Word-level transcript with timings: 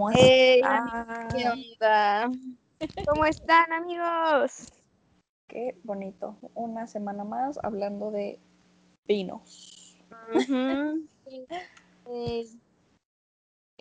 ¿cómo 0.00 0.10
Hey, 0.12 0.60
están? 0.62 1.28
¿qué 1.28 1.48
onda? 1.50 2.30
¿Cómo 3.06 3.26
están, 3.26 3.70
amigos? 3.70 4.72
Qué 5.46 5.78
bonito. 5.84 6.38
Una 6.54 6.86
semana 6.86 7.22
más 7.22 7.58
hablando 7.62 8.10
de 8.10 8.38
vinos. 9.06 9.98
Eh, 12.06 12.46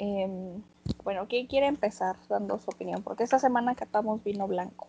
Em, 0.01 0.63
bueno, 1.03 1.27
¿quién 1.27 1.47
quiere 1.47 1.67
empezar 1.67 2.15
dando 2.29 2.57
su 2.59 2.69
opinión? 2.69 3.03
Porque 3.03 3.23
esta 3.23 3.38
semana 3.38 3.75
catamos 3.75 4.23
vino 4.23 4.47
blanco. 4.47 4.88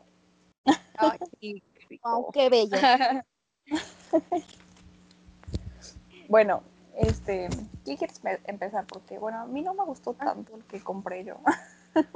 Ay, 0.96 1.18
qué 1.40 1.62
rico. 1.88 2.08
oh, 2.28 2.30
qué 2.32 2.48
bello. 2.48 2.76
Bueno, 6.28 6.62
este, 7.00 7.48
¿quién 7.84 7.96
quiere 7.96 8.12
empe- 8.12 8.40
empezar? 8.44 8.86
Porque 8.86 9.18
bueno, 9.18 9.40
a 9.40 9.46
mí 9.46 9.62
no 9.62 9.74
me 9.74 9.84
gustó 9.84 10.14
tanto 10.14 10.56
el 10.56 10.64
que 10.64 10.80
compré 10.80 11.24
yo. 11.24 11.36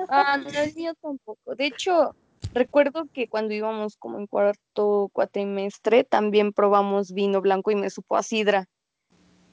Ah, 0.08 0.36
no, 0.36 0.50
el 0.50 0.74
mío 0.74 0.92
tampoco. 1.00 1.54
De 1.56 1.66
hecho, 1.66 2.14
recuerdo 2.52 3.06
que 3.12 3.28
cuando 3.28 3.54
íbamos 3.54 3.96
como 3.96 4.18
en 4.18 4.26
cuarto 4.26 5.08
cuatrimestre, 5.12 6.04
también 6.04 6.52
probamos 6.52 7.12
vino 7.12 7.40
blanco 7.40 7.70
y 7.70 7.76
me 7.76 7.90
supo 7.90 8.16
a 8.16 8.22
sidra. 8.22 8.66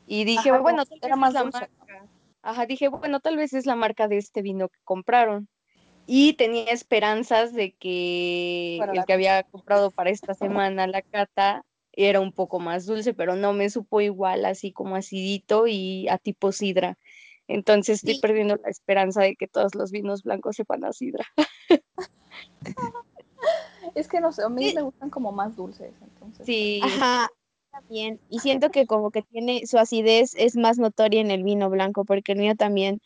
Y 0.05 0.25
dije, 0.25 0.49
Ajá, 0.51 0.59
bueno, 0.59 0.85
tal 0.85 0.99
era 1.01 1.15
vez 1.15 1.19
más 1.19 1.29
es 1.29 1.33
la 1.33 1.43
dulce. 1.43 1.59
marca. 1.59 2.09
Ajá, 2.43 2.65
dije, 2.65 2.87
bueno, 2.89 3.19
tal 3.19 3.37
vez 3.37 3.53
es 3.53 3.65
la 3.65 3.75
marca 3.75 4.07
de 4.07 4.17
este 4.17 4.41
vino 4.41 4.67
que 4.67 4.79
compraron. 4.83 5.47
Y 6.07 6.33
tenía 6.33 6.71
esperanzas 6.71 7.53
de 7.53 7.73
que 7.73 8.79
el 8.91 9.05
que 9.05 9.13
había 9.13 9.43
comprado 9.43 9.91
para 9.91 10.09
esta 10.09 10.33
semana, 10.33 10.87
la 10.87 11.01
cata, 11.03 11.63
era 11.93 12.19
un 12.19 12.31
poco 12.31 12.59
más 12.59 12.85
dulce, 12.85 13.13
pero 13.13 13.35
no 13.35 13.53
me 13.53 13.69
supo 13.69 14.01
igual, 14.01 14.45
así 14.45 14.71
como 14.71 14.95
acidito 14.95 15.67
y 15.67 16.07
a 16.09 16.17
tipo 16.17 16.51
sidra. 16.51 16.97
Entonces 17.47 17.97
estoy 17.97 18.15
Sí. 18.15 18.19
perdiendo 18.21 18.55
la 18.57 18.69
esperanza 18.69 19.21
de 19.23 19.35
que 19.35 19.47
todos 19.47 19.75
los 19.75 19.91
vinos 19.91 20.23
blancos 20.23 20.55
sepan 20.55 20.85
a 20.85 20.93
sidra. 20.93 21.25
Es 23.95 24.07
que 24.07 24.21
no 24.21 24.31
sé, 24.31 24.43
a 24.43 24.49
mí 24.49 24.69
Sí. 24.69 24.75
me 24.75 24.81
gustan 24.83 25.09
como 25.09 25.31
más 25.31 25.55
dulces, 25.55 25.93
entonces. 26.01 26.45
Sí, 26.45 26.79
Ajá, 26.83 27.29
también. 27.71 28.19
Y 28.29 28.39
siento 28.39 28.69
que 28.69 28.85
como 28.85 29.11
que 29.11 29.21
tiene 29.23 29.65
su 29.65 29.77
acidez 29.77 30.33
es 30.35 30.55
más 30.55 30.77
notoria 30.77 31.19
en 31.19 31.31
el 31.31 31.43
vino 31.43 31.69
blanco, 31.69 32.05
porque 32.05 32.33
el 32.33 32.39
mío 32.39 32.55
también 32.55 33.01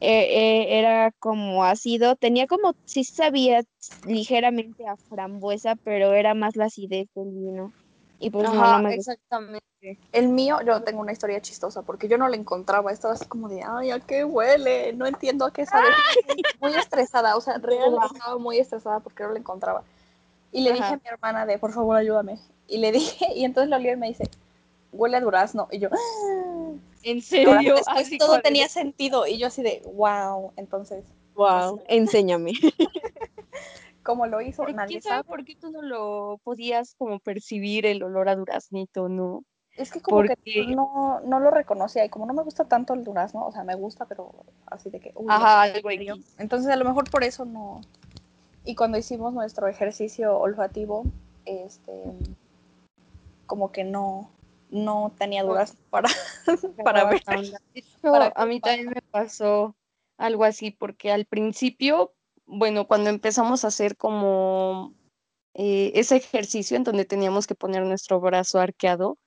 eh, 0.00 0.22
eh, 0.30 0.78
era 0.78 1.12
como 1.18 1.64
ácido. 1.64 2.16
Tenía 2.16 2.46
como, 2.46 2.74
sí 2.84 3.04
sabía 3.04 3.62
ligeramente 4.06 4.86
a 4.86 4.96
frambuesa, 4.96 5.76
pero 5.84 6.14
era 6.14 6.34
más 6.34 6.56
la 6.56 6.66
acidez 6.66 7.08
del 7.14 7.30
vino. 7.32 7.74
Y 8.20 8.30
pues 8.30 8.44
no, 8.44 8.50
ajá, 8.62 8.76
no 8.76 8.88
me 8.88 8.96
gusta. 8.96 9.12
exactamente. 9.14 9.64
El 10.12 10.28
mío, 10.28 10.58
yo 10.64 10.82
tengo 10.82 11.00
una 11.00 11.12
historia 11.12 11.40
chistosa 11.40 11.80
porque 11.82 12.06
yo 12.06 12.18
no 12.18 12.28
lo 12.28 12.34
encontraba. 12.34 12.92
Estaba 12.92 13.14
así 13.14 13.24
como 13.24 13.48
de, 13.48 13.62
ay, 13.66 13.90
¿a 13.90 13.98
qué 13.98 14.24
huele? 14.24 14.92
No 14.92 15.06
entiendo 15.06 15.46
a 15.46 15.52
qué 15.52 15.64
sabe. 15.64 15.84
Muy 16.60 16.74
estresada, 16.74 17.34
o 17.36 17.40
sea, 17.40 17.56
real 17.58 17.90
Guau. 17.92 18.06
estaba 18.14 18.38
muy 18.38 18.58
estresada 18.58 19.00
porque 19.00 19.22
no 19.22 19.30
lo 19.30 19.36
encontraba. 19.38 19.82
Y 20.52 20.60
le 20.60 20.72
dije 20.72 20.84
Ajá. 20.84 20.94
a 20.94 20.96
mi 20.96 21.02
hermana 21.10 21.46
de, 21.46 21.58
por 21.58 21.72
favor, 21.72 21.96
ayúdame. 21.96 22.38
Y 22.68 22.76
le 22.78 22.92
dije, 22.92 23.26
y 23.34 23.44
entonces 23.44 23.70
lo 23.70 23.76
olió 23.76 23.92
y 23.92 23.96
me 23.96 24.08
dice, 24.08 24.28
huele 24.92 25.16
a 25.16 25.20
durazno. 25.20 25.68
Y 25.70 25.78
yo, 25.78 25.88
"Ah". 25.90 26.72
¿En 27.02 27.16
Ahora, 27.16 27.22
serio? 27.62 27.74
Así 27.86 28.18
todo 28.18 28.42
tenía 28.42 28.68
sentido. 28.68 29.26
Y 29.26 29.38
yo 29.38 29.46
así 29.46 29.62
de, 29.62 29.82
wow. 29.94 30.52
Entonces, 30.56 31.04
Wow, 31.34 31.82
enséñame. 31.88 32.52
¿cómo 34.10 34.26
lo 34.26 34.40
hizo? 34.40 34.64
Pero 34.64 34.76
Nadie 34.76 34.94
quién 34.94 35.02
sabe 35.02 35.16
sabe. 35.22 35.28
por 35.28 35.44
qué 35.44 35.54
tú 35.56 35.70
no 35.70 35.82
lo 35.82 36.40
podías 36.42 36.94
como 36.96 37.20
percibir 37.20 37.86
el 37.86 38.02
olor 38.02 38.28
a 38.28 38.36
duraznito, 38.36 39.08
¿no? 39.08 39.44
Es 39.76 39.92
que 39.92 40.00
como 40.00 40.22
que 40.22 40.66
no, 40.66 41.20
no 41.20 41.38
lo 41.40 41.50
reconocía. 41.50 42.04
Y 42.04 42.08
como 42.08 42.26
no 42.26 42.34
me 42.34 42.42
gusta 42.42 42.64
tanto 42.64 42.92
el 42.92 43.04
durazno, 43.04 43.46
o 43.46 43.52
sea, 43.52 43.62
me 43.62 43.76
gusta, 43.76 44.06
pero 44.06 44.32
así 44.66 44.90
de 44.90 45.00
que, 45.00 45.12
uy, 45.14 45.26
ajá, 45.28 45.62
algo. 45.62 45.88
Entonces 46.38 46.70
a 46.70 46.76
lo 46.76 46.84
mejor 46.84 47.08
por 47.08 47.22
eso 47.22 47.44
no. 47.44 47.80
Y 48.64 48.74
cuando 48.74 48.98
hicimos 48.98 49.32
nuestro 49.32 49.68
ejercicio 49.68 50.36
olfativo, 50.38 51.04
este, 51.44 51.92
como 53.46 53.70
que 53.70 53.84
no, 53.84 54.28
no 54.70 55.12
tenía 55.16 55.44
dudas 55.44 55.76
para, 55.90 56.08
para 56.84 57.04
ver. 57.04 57.22
para 58.02 58.32
a 58.34 58.46
mí 58.46 58.60
también 58.60 58.88
me 58.88 59.02
pasó 59.02 59.76
algo 60.18 60.44
así, 60.44 60.72
porque 60.72 61.10
al 61.10 61.24
principio, 61.24 62.12
bueno, 62.50 62.86
cuando 62.86 63.10
empezamos 63.10 63.64
a 63.64 63.68
hacer 63.68 63.96
como 63.96 64.94
eh, 65.54 65.92
ese 65.94 66.16
ejercicio 66.16 66.76
en 66.76 66.84
donde 66.84 67.04
teníamos 67.04 67.46
que 67.46 67.54
poner 67.54 67.84
nuestro 67.84 68.20
brazo 68.20 68.58
arqueado 68.60 69.18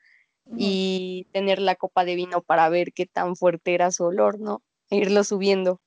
y 0.57 1.27
tener 1.31 1.59
la 1.59 1.75
copa 1.75 2.03
de 2.05 2.15
vino 2.15 2.41
para 2.41 2.67
ver 2.69 2.91
qué 2.93 3.05
tan 3.05 3.35
fuerte 3.37 3.73
era 3.73 3.91
su 3.91 4.03
olor, 4.03 4.39
¿no? 4.39 4.61
E 4.89 4.97
irlo 4.97 5.23
subiendo. 5.23 5.79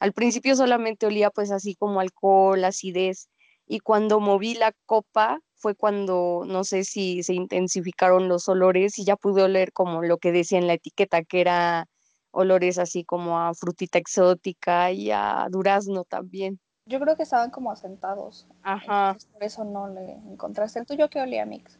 Al 0.00 0.12
principio 0.12 0.54
solamente 0.56 1.06
olía 1.06 1.30
pues 1.30 1.50
así 1.50 1.74
como 1.76 2.00
alcohol, 2.00 2.62
acidez, 2.64 3.30
y 3.66 3.80
cuando 3.80 4.20
moví 4.20 4.54
la 4.54 4.72
copa 4.86 5.40
fue 5.54 5.74
cuando 5.74 6.44
no 6.46 6.64
sé 6.64 6.84
si 6.84 7.22
se 7.22 7.34
intensificaron 7.34 8.28
los 8.28 8.48
olores 8.48 8.98
y 8.98 9.04
ya 9.04 9.16
pude 9.16 9.42
oler 9.42 9.72
como 9.72 10.02
lo 10.02 10.18
que 10.18 10.32
decía 10.32 10.58
en 10.58 10.66
la 10.66 10.74
etiqueta, 10.74 11.24
que 11.24 11.40
era 11.40 11.86
olores 12.32 12.78
así 12.78 13.04
como 13.04 13.40
a 13.40 13.54
frutita 13.54 13.98
exótica 13.98 14.92
y 14.92 15.10
a 15.10 15.46
durazno 15.50 16.04
también. 16.04 16.60
Yo 16.86 17.00
creo 17.00 17.16
que 17.16 17.24
estaban 17.24 17.50
como 17.50 17.70
asentados. 17.70 18.46
Ajá. 18.62 19.08
Entonces 19.10 19.30
por 19.32 19.42
eso 19.44 19.64
no 19.64 19.88
le 19.88 20.12
encontraste. 20.12 20.78
¿El 20.78 20.86
tuyo 20.86 21.10
qué 21.10 21.20
olía, 21.20 21.44
Mix? 21.44 21.78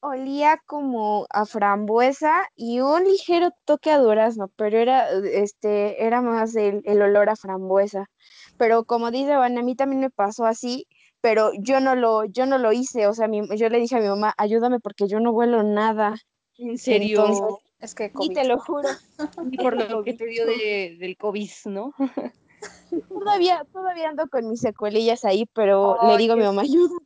olía 0.00 0.58
como 0.66 1.26
a 1.30 1.44
frambuesa 1.46 2.48
y 2.56 2.80
un 2.80 3.04
ligero 3.04 3.50
toque 3.64 3.90
a 3.90 3.98
durazno, 3.98 4.48
pero 4.56 4.78
era, 4.78 5.10
eh, 5.12 5.42
este, 5.42 6.04
era 6.04 6.22
más 6.22 6.56
el, 6.56 6.82
el 6.84 7.02
olor 7.02 7.28
a 7.30 7.36
frambuesa. 7.36 8.06
Pero 8.56 8.84
como 8.84 9.10
dice 9.10 9.36
Van, 9.36 9.58
a 9.58 9.62
mí 9.62 9.74
también 9.76 10.00
me 10.00 10.10
pasó 10.10 10.44
así, 10.46 10.86
pero 11.20 11.52
yo 11.58 11.80
no 11.80 11.94
lo, 11.94 12.24
yo 12.24 12.46
no 12.46 12.58
lo 12.58 12.72
hice, 12.72 13.06
o 13.06 13.14
sea, 13.14 13.28
mi- 13.28 13.46
yo 13.56 13.68
le 13.68 13.78
dije 13.78 13.96
a 13.96 14.00
mi 14.00 14.08
mamá, 14.08 14.34
ayúdame 14.38 14.80
porque 14.80 15.06
yo 15.06 15.20
no 15.20 15.30
huelo 15.32 15.62
nada. 15.62 16.16
En 16.58 16.78
serio, 16.78 17.26
Entonces, 17.26 17.54
Es 17.78 17.94
que 17.94 18.10
COVID. 18.10 18.34
te 18.34 18.44
lo 18.44 18.58
juro. 18.58 18.88
y 19.52 19.56
por 19.58 19.76
lo 19.76 20.02
que 20.04 20.14
te 20.14 20.26
dio 20.26 20.46
de, 20.46 20.96
del 20.98 21.16
COVID, 21.16 21.50
¿no? 21.66 21.92
Todavía, 23.08 23.64
todavía 23.72 24.08
ando 24.08 24.28
con 24.28 24.48
mis 24.48 24.60
secuelillas 24.60 25.24
ahí, 25.24 25.46
pero 25.52 25.96
le 26.02 26.16
digo 26.16 26.34
a 26.34 26.36
mi 26.36 26.42
mamá, 26.42 26.62
ayúdame, 26.62 27.00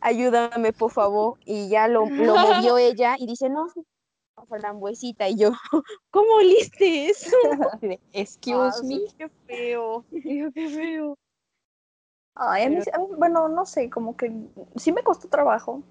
ayúdame, 0.00 0.72
por 0.72 0.90
favor. 0.90 1.38
Y 1.44 1.68
ya 1.68 1.88
lo, 1.88 2.06
lo 2.34 2.36
movió 2.36 2.78
ella 2.78 3.16
y 3.18 3.26
dice, 3.26 3.48
no, 3.48 3.68
sí, 3.68 3.82
frambuesita. 4.48 5.28
Y 5.28 5.36
yo, 5.36 5.50
¿cómo 6.10 6.34
oliste 6.34 7.08
eso? 7.08 7.36
Excuse 8.12 8.84
me. 8.84 9.00
qué 9.16 9.28
feo, 9.46 10.04
qué 10.10 10.50
feo. 10.52 11.18
Ay, 12.34 12.64
a 12.64 12.68
mí, 12.68 12.76
a 12.92 12.98
mí, 12.98 13.06
bueno, 13.16 13.48
no 13.48 13.64
sé, 13.64 13.88
como 13.88 14.14
que 14.14 14.30
sí 14.76 14.92
me 14.92 15.02
costó 15.02 15.28
trabajo, 15.28 15.82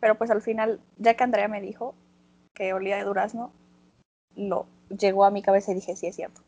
pero 0.00 0.18
pues 0.18 0.30
al 0.30 0.42
final, 0.42 0.80
ya 0.98 1.14
que 1.14 1.24
Andrea 1.24 1.48
me 1.48 1.62
dijo 1.62 1.94
que 2.52 2.74
olía 2.74 2.98
de 2.98 3.04
durazno, 3.04 3.52
lo 4.36 4.66
llegó 4.90 5.24
a 5.24 5.30
mi 5.30 5.40
cabeza 5.40 5.72
y 5.72 5.76
dije, 5.76 5.96
sí 5.96 6.06
es 6.06 6.16
cierto. 6.16 6.42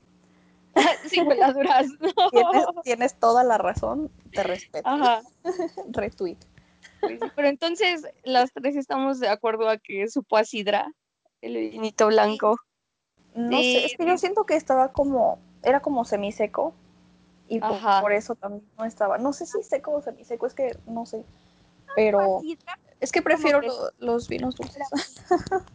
Sí, 1.10 1.20
huele 1.20 1.42
a 1.42 1.52
durazno. 1.52 2.08
Tienes, 2.30 2.64
tienes 2.84 3.14
toda 3.14 3.44
la 3.44 3.58
razón, 3.58 4.10
te 4.32 4.42
respeto. 4.42 4.88
Ajá. 4.88 5.22
Retweet. 5.88 6.38
pues 7.00 7.20
Pero 7.34 7.48
entonces 7.48 8.06
las 8.24 8.52
tres 8.52 8.76
estamos 8.76 9.20
de 9.20 9.28
acuerdo 9.28 9.68
a 9.68 9.78
que 9.78 10.08
supo 10.08 10.36
a 10.36 10.44
sidra, 10.44 10.92
el 11.40 11.54
vinito 11.70 12.08
blanco. 12.08 12.56
No 13.34 13.58
sé, 13.58 13.86
es 13.86 13.96
que 13.96 14.06
yo 14.06 14.12
sí. 14.12 14.18
siento 14.18 14.44
que 14.44 14.56
estaba 14.56 14.92
como, 14.92 15.38
era 15.62 15.80
como 15.80 16.04
semiseco 16.04 16.74
y 17.48 17.60
por, 17.60 18.12
eso 18.12 18.34
también 18.34 18.64
no 18.76 18.84
estaba. 18.84 19.18
No 19.18 19.32
sé 19.32 19.46
si 19.46 19.62
seco 19.62 19.92
o 19.92 20.02
semiseco, 20.02 20.46
es 20.46 20.54
que 20.54 20.76
no 20.86 21.06
sé, 21.06 21.24
pero 21.94 22.40
es 23.00 23.12
que 23.12 23.22
prefiero 23.22 23.60
los 23.98 24.28
vinos 24.28 24.56
dulces. 24.56 24.82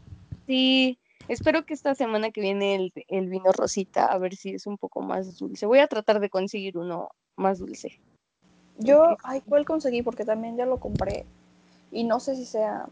Sí, 0.48 0.98
espero 1.34 1.66
que 1.66 1.74
esta 1.74 1.96
semana 1.96 2.32
que 2.32 2.42
viene 2.42 2.76
el, 2.76 2.94
el 3.08 3.30
vino 3.30 3.52
rosita, 3.52 4.06
a 4.06 4.18
ver 4.18 4.36
si 4.36 4.52
es 4.56 4.68
un 4.68 4.78
poco 4.78 5.02
más 5.02 5.38
dulce. 5.38 5.66
Voy 5.66 5.80
a 5.80 5.88
tratar 5.88 6.20
de 6.20 6.30
conseguir 6.30 6.78
uno 6.78 7.10
más 7.36 7.60
dulce. 7.60 8.00
Yo, 8.78 9.18
ay, 9.24 9.42
¿cuál 9.42 9.66
conseguí? 9.66 10.02
Porque 10.02 10.26
también 10.26 10.58
ya 10.58 10.66
lo 10.66 10.80
compré 10.80 11.26
y 11.92 12.04
no 12.04 12.20
sé 12.20 12.36
si 12.36 12.46
sea, 12.46 12.88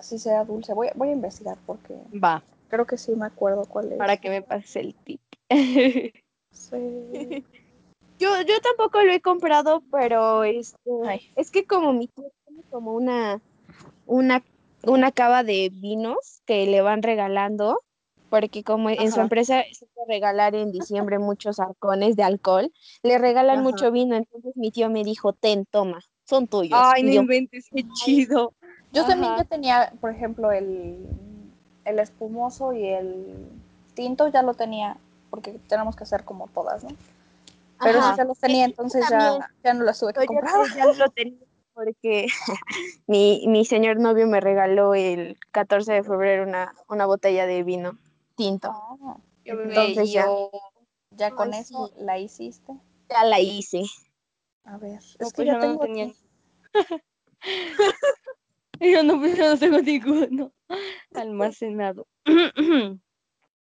si 0.00 0.18
sea 0.18 0.44
dulce. 0.44 0.74
Voy, 0.74 0.88
a- 0.88 0.92
voy 0.94 1.08
a 1.10 1.12
investigar 1.12 1.58
porque 1.66 1.94
Va, 2.22 2.42
creo 2.68 2.86
que 2.86 2.96
sí 2.98 3.12
me 3.12 3.26
acuerdo 3.26 3.64
cuál 3.66 3.92
es. 3.92 3.98
para 3.98 4.16
que 4.16 4.30
me 4.30 4.42
pases 4.42 4.76
el 4.76 4.94
tip. 4.94 5.20
Sí. 6.52 6.76
Yo, 8.18 8.28
yo 8.42 8.54
tampoco 8.60 9.02
lo 9.02 9.10
he 9.12 9.20
comprado, 9.20 9.82
pero 9.90 10.44
este, 10.44 10.78
Ay. 11.04 11.22
es 11.34 11.50
que 11.50 11.64
como 11.66 11.92
mi 11.92 12.06
tío 12.06 12.30
tiene 12.46 12.62
como 12.70 12.92
una, 12.92 13.40
una, 14.06 14.44
una 14.86 15.12
cava 15.12 15.44
de 15.44 15.70
vinos 15.72 16.42
que 16.44 16.66
le 16.66 16.80
van 16.80 17.02
regalando, 17.02 17.82
porque 18.28 18.64
como 18.64 18.90
en 18.90 19.12
su 19.12 19.20
empresa 19.20 19.62
se 19.72 19.86
puede 19.94 20.14
regalar 20.14 20.54
en 20.54 20.72
diciembre 20.72 21.18
muchos 21.18 21.60
arcones 21.60 22.16
de 22.16 22.22
alcohol, 22.22 22.72
le 23.02 23.18
regalan 23.18 23.60
Ajá. 23.60 23.68
mucho 23.68 23.92
vino, 23.92 24.16
entonces 24.16 24.52
mi 24.56 24.70
tío 24.70 24.88
me 24.90 25.04
dijo, 25.04 25.32
ten, 25.32 25.66
toma, 25.66 26.00
son 26.24 26.48
tuyos. 26.48 26.80
Ay, 26.82 27.02
no 27.02 27.12
yo, 27.12 27.20
inventes, 27.22 27.66
qué 27.70 27.84
chido. 27.94 28.54
Yo 28.92 29.04
también 29.06 29.36
ya 29.36 29.44
tenía, 29.44 29.92
por 30.00 30.10
ejemplo, 30.10 30.52
el, 30.52 31.06
el 31.84 31.98
espumoso 31.98 32.72
y 32.72 32.86
el 32.86 33.48
tinto 33.94 34.28
ya 34.28 34.42
lo 34.42 34.54
tenía, 34.54 34.96
porque 35.30 35.58
tenemos 35.68 35.96
que 35.96 36.04
hacer 36.04 36.24
como 36.24 36.48
todas, 36.48 36.84
¿no? 36.84 36.90
Pero 37.82 37.98
eso 37.98 38.14
ya 38.16 38.24
los 38.24 38.38
tenía, 38.38 38.64
entonces 38.64 39.04
ya, 39.10 39.50
ya 39.64 39.74
no 39.74 39.84
las 39.84 39.98
tuve 39.98 40.12
que 40.12 40.26
Yo 40.26 40.74
ya 40.74 40.86
lo 40.86 41.10
tenía 41.10 41.38
porque 41.74 42.26
mi, 43.06 43.44
mi 43.48 43.64
señor 43.64 43.98
novio 43.98 44.26
me 44.26 44.40
regaló 44.40 44.94
el 44.94 45.38
14 45.50 45.92
de 45.92 46.02
febrero 46.02 46.44
una, 46.44 46.74
una 46.88 47.06
botella 47.06 47.46
de 47.46 47.62
vino 47.62 47.98
tinto. 48.36 48.70
Ah, 48.72 49.16
Entonces 49.44 50.12
ya. 50.12 50.26
ya 51.10 51.30
con 51.32 51.54
eso 51.54 51.88
sí. 51.88 51.94
la 51.98 52.18
hiciste. 52.18 52.72
Ya 53.08 53.24
la 53.24 53.40
hice. 53.40 53.82
A 54.64 54.76
ver, 54.78 55.00
No, 55.18 55.26
es 55.26 55.32
que 55.32 55.44
pues 55.44 55.48
yo 55.48 55.52
yo 55.52 55.52
no 55.54 55.60
tengo 55.60 55.78
tenía 55.80 56.12
Yo 58.80 59.02
no, 59.04 59.18
pues 59.18 59.36
yo 59.36 59.48
no 59.48 59.58
tengo 59.58 59.78
ninguno 59.78 60.52
almacenado. 61.14 62.06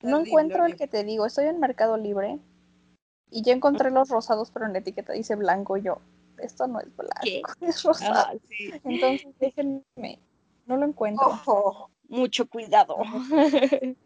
No 0.03 0.19
encuentro 0.19 0.67
el 0.67 0.75
que 0.77 0.87
te 0.87 1.03
digo, 1.03 1.25
estoy 1.25 1.45
en 1.45 1.59
Mercado 1.59 1.97
Libre 1.97 2.39
y 3.31 3.41
ya 3.41 3.51
encontré 3.51 3.89
los 3.89 4.09
rosados, 4.09 4.51
pero 4.51 4.67
en 4.67 4.73
la 4.73 4.79
etiqueta 4.79 5.11
dice 5.13 5.35
blanco. 5.35 5.75
y 5.75 5.81
Yo, 5.81 5.97
esto 6.39 6.67
no 6.67 6.79
es 6.79 6.95
blanco, 6.95 7.15
¿Qué? 7.23 7.41
es 7.61 7.83
rosado. 7.83 8.39
Sí. 8.49 8.71
Entonces 8.83 9.27
déjenme, 9.39 10.19
no 10.65 10.77
lo 10.77 10.85
encuentro. 10.85 11.27
Ojo, 11.27 11.89
mucho 12.09 12.47
cuidado. 12.47 12.97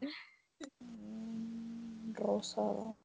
Rosado. 2.14 2.96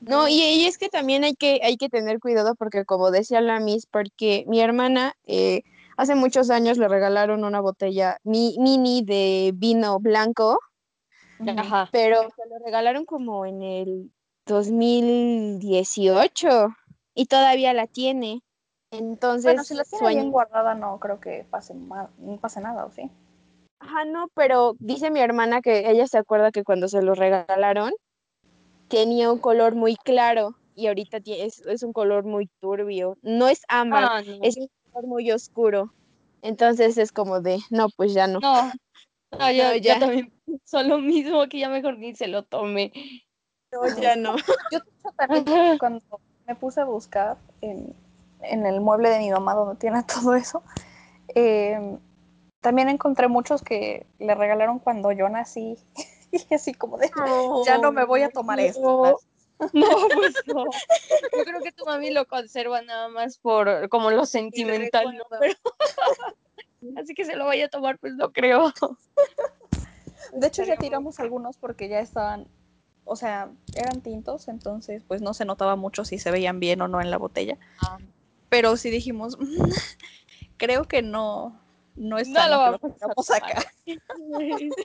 No, 0.00 0.28
y, 0.28 0.34
y 0.40 0.64
es 0.66 0.78
que 0.78 0.88
también 0.88 1.24
hay 1.24 1.34
que, 1.34 1.60
hay 1.62 1.76
que 1.76 1.88
tener 1.88 2.20
cuidado 2.20 2.54
porque 2.54 2.84
como 2.84 3.10
decía 3.10 3.40
la 3.40 3.58
Miss, 3.60 3.86
porque 3.86 4.44
mi 4.46 4.60
hermana 4.60 5.14
eh, 5.26 5.62
hace 5.96 6.14
muchos 6.14 6.50
años 6.50 6.78
le 6.78 6.86
regalaron 6.88 7.44
una 7.44 7.60
botella 7.60 8.18
mi- 8.22 8.56
mini 8.58 9.02
de 9.02 9.52
vino 9.54 9.98
blanco. 9.98 10.58
Ajá. 11.56 11.88
pero 11.92 12.22
se 12.34 12.48
lo 12.48 12.58
regalaron 12.64 13.04
como 13.04 13.46
en 13.46 13.62
el 13.62 14.10
2018 14.46 16.74
y 17.18 17.26
todavía 17.26 17.74
la 17.74 17.88
tiene. 17.88 18.44
Entonces, 18.92 19.44
Bueno, 19.44 19.64
si 19.64 19.74
la 19.74 19.82
tiene 19.82 20.08
bien 20.08 20.30
guardada, 20.30 20.76
no 20.76 21.00
creo 21.00 21.18
que 21.18 21.44
pase, 21.50 21.74
no 21.74 22.38
pase 22.40 22.60
nada, 22.60 22.84
¿o 22.84 22.92
sí? 22.92 23.10
Ajá, 23.80 24.04
no, 24.04 24.28
pero 24.34 24.76
dice 24.78 25.10
mi 25.10 25.18
hermana 25.18 25.60
que 25.60 25.90
ella 25.90 26.06
se 26.06 26.16
acuerda 26.16 26.52
que 26.52 26.62
cuando 26.62 26.86
se 26.86 27.02
lo 27.02 27.14
regalaron 27.16 27.92
tenía 28.86 29.32
un 29.32 29.40
color 29.40 29.74
muy 29.74 29.96
claro 29.96 30.54
y 30.76 30.86
ahorita 30.86 31.18
es, 31.26 31.58
es 31.66 31.82
un 31.82 31.92
color 31.92 32.24
muy 32.24 32.48
turbio. 32.60 33.18
No 33.22 33.48
es 33.48 33.62
ámbar, 33.66 34.04
Ah, 34.08 34.22
no. 34.24 34.38
es 34.42 34.56
un 34.56 34.68
color 34.92 35.08
muy 35.08 35.32
oscuro. 35.32 35.92
Entonces 36.42 36.98
es 36.98 37.10
como 37.10 37.40
de, 37.40 37.58
no, 37.70 37.88
pues 37.96 38.14
ya 38.14 38.28
no. 38.28 38.38
No, 38.38 38.72
no, 39.32 39.50
yo, 39.52 39.64
No, 39.64 39.74
yo 39.74 39.80
ya. 39.80 39.98
también 39.98 40.32
pienso 40.44 40.84
lo 40.84 40.98
mismo, 40.98 41.48
que 41.48 41.58
ya 41.58 41.68
mejor 41.68 41.98
ni 41.98 42.14
se 42.14 42.28
lo 42.28 42.44
tome. 42.44 42.92
No, 43.72 44.00
ya 44.00 44.14
no. 44.14 44.36
Yo 44.70 45.78
cuando 45.78 46.00
me 46.48 46.54
puse 46.56 46.80
a 46.80 46.84
buscar 46.84 47.36
en, 47.60 47.94
en 48.40 48.66
el 48.66 48.80
mueble 48.80 49.10
de 49.10 49.18
mi 49.18 49.30
mamá 49.30 49.54
donde 49.54 49.76
tiene 49.76 50.02
todo 50.14 50.34
eso, 50.34 50.62
eh, 51.34 51.98
también 52.60 52.88
encontré 52.88 53.28
muchos 53.28 53.62
que 53.62 54.06
le 54.18 54.34
regalaron 54.34 54.78
cuando 54.78 55.12
yo 55.12 55.28
nací. 55.28 55.76
Y 56.30 56.54
así 56.54 56.74
como 56.74 56.98
de, 56.98 57.10
ya 57.64 57.78
no 57.78 57.90
me 57.90 58.04
voy 58.04 58.20
a 58.20 58.28
tomar 58.28 58.60
esto. 58.60 59.18
No, 59.72 59.88
pues 60.14 60.34
no. 60.46 60.66
Yo 61.36 61.44
creo 61.44 61.60
que 61.62 61.72
tu 61.72 61.84
mami 61.84 62.10
lo 62.10 62.26
conserva 62.26 62.80
nada 62.82 63.08
más 63.08 63.38
por 63.38 63.88
como 63.88 64.10
lo 64.12 64.24
sentimental, 64.24 65.16
¿no? 65.16 65.24
Pero 65.40 65.54
así 67.00 67.14
que 67.14 67.24
se 67.24 67.34
lo 67.34 67.46
vaya 67.46 67.64
a 67.64 67.68
tomar, 67.68 67.98
pues 67.98 68.14
no 68.14 68.30
creo. 68.30 68.72
De 70.32 70.46
hecho, 70.46 70.62
ya 70.62 70.74
Esperemos. 70.74 70.78
tiramos 70.78 71.20
algunos 71.20 71.56
porque 71.56 71.88
ya 71.88 71.98
estaban, 71.98 72.46
o 73.08 73.16
sea, 73.16 73.50
eran 73.74 74.02
tintos, 74.02 74.48
entonces 74.48 75.02
pues 75.08 75.22
no 75.22 75.32
se 75.34 75.44
notaba 75.46 75.76
mucho 75.76 76.04
si 76.04 76.18
se 76.18 76.30
veían 76.30 76.60
bien 76.60 76.82
o 76.82 76.88
no 76.88 77.00
en 77.00 77.10
la 77.10 77.16
botella. 77.16 77.56
Ah. 77.80 77.98
Pero 78.50 78.76
sí 78.76 78.90
dijimos, 78.90 79.38
creo 80.58 80.84
que 80.84 81.00
no, 81.02 81.58
no 81.96 82.18
es 82.18 82.28
No 82.28 82.40
lo 82.40 82.46
que 82.48 82.56
vamos 82.56 82.84
a 82.84 82.88
tengamos 82.90 83.26
tomar. 83.26 83.44
acá. 83.44 83.64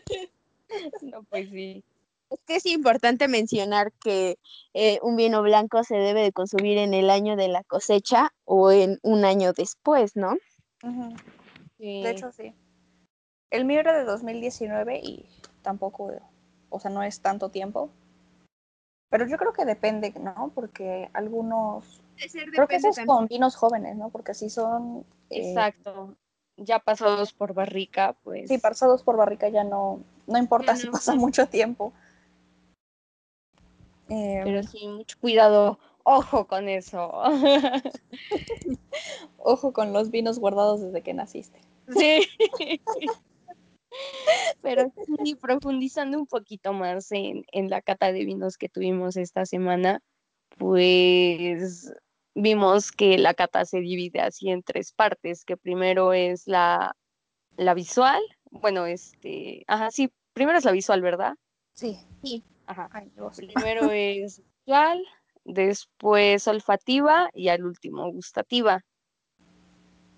No, 1.01 1.21
pues 1.23 1.49
sí. 1.49 1.83
Es 2.31 2.39
que 2.47 2.55
es 2.55 2.65
importante 2.65 3.27
mencionar 3.27 3.91
que 3.91 4.39
eh, 4.73 4.97
un 5.03 5.15
vino 5.15 5.43
blanco 5.43 5.83
se 5.83 5.97
debe 5.97 6.23
de 6.23 6.31
consumir 6.31 6.79
en 6.79 6.95
el 6.95 7.11
año 7.11 7.35
de 7.35 7.47
la 7.47 7.63
cosecha 7.63 8.33
o 8.45 8.71
en 8.71 8.97
un 9.03 9.23
año 9.23 9.53
después, 9.53 10.15
¿no? 10.15 10.35
Ujú. 10.81 11.15
sí. 11.77 12.01
De 12.01 12.09
hecho, 12.09 12.31
sí. 12.31 12.53
El 13.51 13.65
mío 13.65 13.81
era 13.81 13.95
de 13.95 14.03
2019 14.03 14.99
y 15.03 15.25
tampoco, 15.61 16.11
o 16.69 16.79
sea, 16.79 16.89
no 16.89 17.03
es 17.03 17.19
tanto 17.19 17.49
tiempo. 17.49 17.91
Pero 19.13 19.27
yo 19.27 19.37
creo 19.37 19.53
que 19.53 19.63
depende, 19.63 20.11
¿no? 20.19 20.51
Porque 20.55 21.07
algunos, 21.13 22.01
creo 22.51 22.67
que 22.67 22.77
esos 22.77 22.97
con 23.05 23.27
vinos 23.27 23.55
jóvenes, 23.55 23.95
¿no? 23.95 24.09
Porque 24.09 24.33
si 24.33 24.49
son, 24.49 25.05
eh, 25.29 25.49
Exacto. 25.49 26.15
Ya 26.57 26.79
pasados 26.79 27.31
por 27.31 27.53
barrica, 27.53 28.15
pues. 28.23 28.47
sí, 28.47 28.57
pasados 28.57 29.03
por 29.03 29.15
barrica 29.15 29.49
ya 29.49 29.63
no, 29.63 29.99
no 30.25 30.37
importa 30.39 30.75
si 30.75 30.87
pasa 30.87 31.13
mucho 31.13 31.47
tiempo. 31.47 31.93
Eh, 34.09 34.41
Pero 34.43 34.63
sí, 34.63 34.87
mucho 34.87 35.15
cuidado. 35.21 35.77
Ojo 36.01 36.47
con 36.47 36.67
eso. 36.67 37.11
ojo 39.37 39.73
con 39.73 39.93
los 39.93 40.09
vinos 40.09 40.39
guardados 40.39 40.81
desde 40.81 41.03
que 41.03 41.13
naciste. 41.13 41.61
Sí. 41.95 42.27
Pero 44.61 44.91
sí, 45.23 45.35
profundizando 45.35 46.17
un 46.17 46.27
poquito 46.27 46.73
más 46.73 47.11
en, 47.11 47.43
en 47.51 47.69
la 47.69 47.81
cata 47.81 48.11
de 48.11 48.25
vinos 48.25 48.57
que 48.57 48.69
tuvimos 48.69 49.17
esta 49.17 49.45
semana, 49.45 49.99
pues 50.57 51.93
vimos 52.35 52.91
que 52.91 53.17
la 53.17 53.33
cata 53.33 53.65
se 53.65 53.79
divide 53.79 54.21
así 54.21 54.49
en 54.49 54.63
tres 54.63 54.93
partes, 54.93 55.45
que 55.45 55.57
primero 55.57 56.13
es 56.13 56.47
la, 56.47 56.95
la 57.57 57.73
visual, 57.73 58.21
bueno, 58.51 58.85
este, 58.85 59.63
ajá, 59.67 59.91
sí, 59.91 60.11
primero 60.33 60.57
es 60.57 60.65
la 60.65 60.71
visual, 60.71 61.01
¿verdad? 61.01 61.35
Sí. 61.73 61.97
Ajá. 62.65 62.89
Ay. 62.93 63.11
Primero 63.35 63.91
es 63.91 64.41
visual, 64.65 65.03
después 65.43 66.47
olfativa 66.47 67.29
y 67.33 67.49
al 67.49 67.65
último 67.65 68.09
gustativa. 68.11 68.83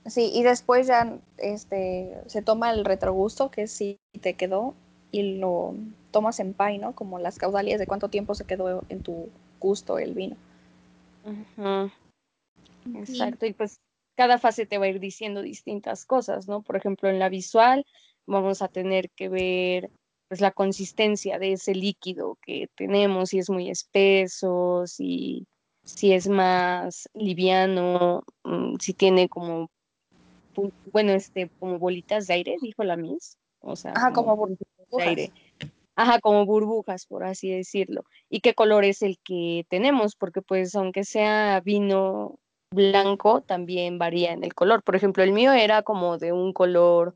Sí, 0.05 0.31
y 0.33 0.43
después 0.43 0.87
ya 0.87 1.17
este, 1.37 2.15
se 2.27 2.41
toma 2.41 2.71
el 2.71 2.85
retrogusto, 2.85 3.49
que 3.49 3.67
sí 3.67 3.97
te 4.21 4.35
quedó, 4.35 4.75
y 5.11 5.37
lo 5.37 5.73
tomas 6.11 6.39
en 6.39 6.53
pie, 6.53 6.77
¿no? 6.77 6.93
Como 6.93 7.19
las 7.19 7.37
caudalias 7.37 7.79
de 7.79 7.87
cuánto 7.87 8.09
tiempo 8.09 8.35
se 8.35 8.45
quedó 8.45 8.83
en 8.89 9.01
tu 9.01 9.29
gusto 9.59 9.97
el 9.97 10.13
vino. 10.13 10.35
Ujú, 11.23 11.89
Exacto, 12.93 13.45
y 13.45 13.53
pues 13.53 13.79
cada 14.15 14.37
fase 14.37 14.65
te 14.65 14.77
va 14.77 14.85
a 14.85 14.89
ir 14.89 14.99
diciendo 14.99 15.41
distintas 15.41 16.05
cosas, 16.05 16.47
¿no? 16.47 16.61
Por 16.61 16.75
ejemplo, 16.75 17.09
en 17.09 17.19
la 17.19 17.29
visual 17.29 17.85
vamos 18.27 18.61
a 18.61 18.67
tener 18.67 19.09
que 19.11 19.29
ver 19.29 19.89
pues 20.27 20.41
la 20.41 20.51
consistencia 20.51 21.37
de 21.37 21.53
ese 21.53 21.75
líquido 21.75 22.37
que 22.41 22.67
tenemos, 22.75 23.29
si 23.29 23.39
es 23.39 23.49
muy 23.49 23.69
espeso, 23.69 24.87
si, 24.87 25.45
si 25.83 26.13
es 26.13 26.27
más 26.27 27.09
liviano, 27.13 28.23
mm, 28.43 28.77
si 28.79 28.93
tiene 28.93 29.29
como, 29.29 29.69
bueno, 30.91 31.11
este, 31.13 31.49
como 31.59 31.79
bolitas 31.79 32.27
de 32.27 32.35
aire, 32.35 32.57
dijo 32.61 32.83
la 32.83 32.97
Miss, 32.97 33.37
o 33.59 33.75
sea, 33.75 33.93
Ajá, 33.95 34.13
como 34.13 34.31
de 34.47 34.57
burbujas. 34.89 35.07
aire. 35.07 35.31
Ajá, 35.95 36.19
como 36.19 36.45
burbujas, 36.45 37.05
por 37.05 37.23
así 37.23 37.49
decirlo. 37.49 38.03
¿Y 38.29 38.41
qué 38.41 38.53
color 38.53 38.83
es 38.83 39.01
el 39.01 39.17
que 39.23 39.65
tenemos? 39.69 40.15
Porque 40.15 40.41
pues 40.41 40.75
aunque 40.75 41.05
sea 41.05 41.61
vino 41.61 42.37
blanco, 42.71 43.41
también 43.41 43.97
varía 43.97 44.33
en 44.33 44.43
el 44.43 44.53
color. 44.53 44.83
Por 44.83 44.95
ejemplo, 44.95 45.23
el 45.23 45.31
mío 45.31 45.53
era 45.53 45.83
como 45.83 46.17
de 46.17 46.33
un 46.33 46.51
color 46.51 47.15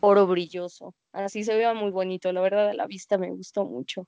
oro 0.00 0.26
brilloso. 0.26 0.94
Así 1.12 1.44
se 1.44 1.54
veía 1.54 1.74
muy 1.74 1.90
bonito, 1.90 2.32
la 2.32 2.40
verdad 2.40 2.70
a 2.70 2.74
la 2.74 2.86
vista 2.86 3.18
me 3.18 3.30
gustó 3.30 3.64
mucho. 3.64 4.06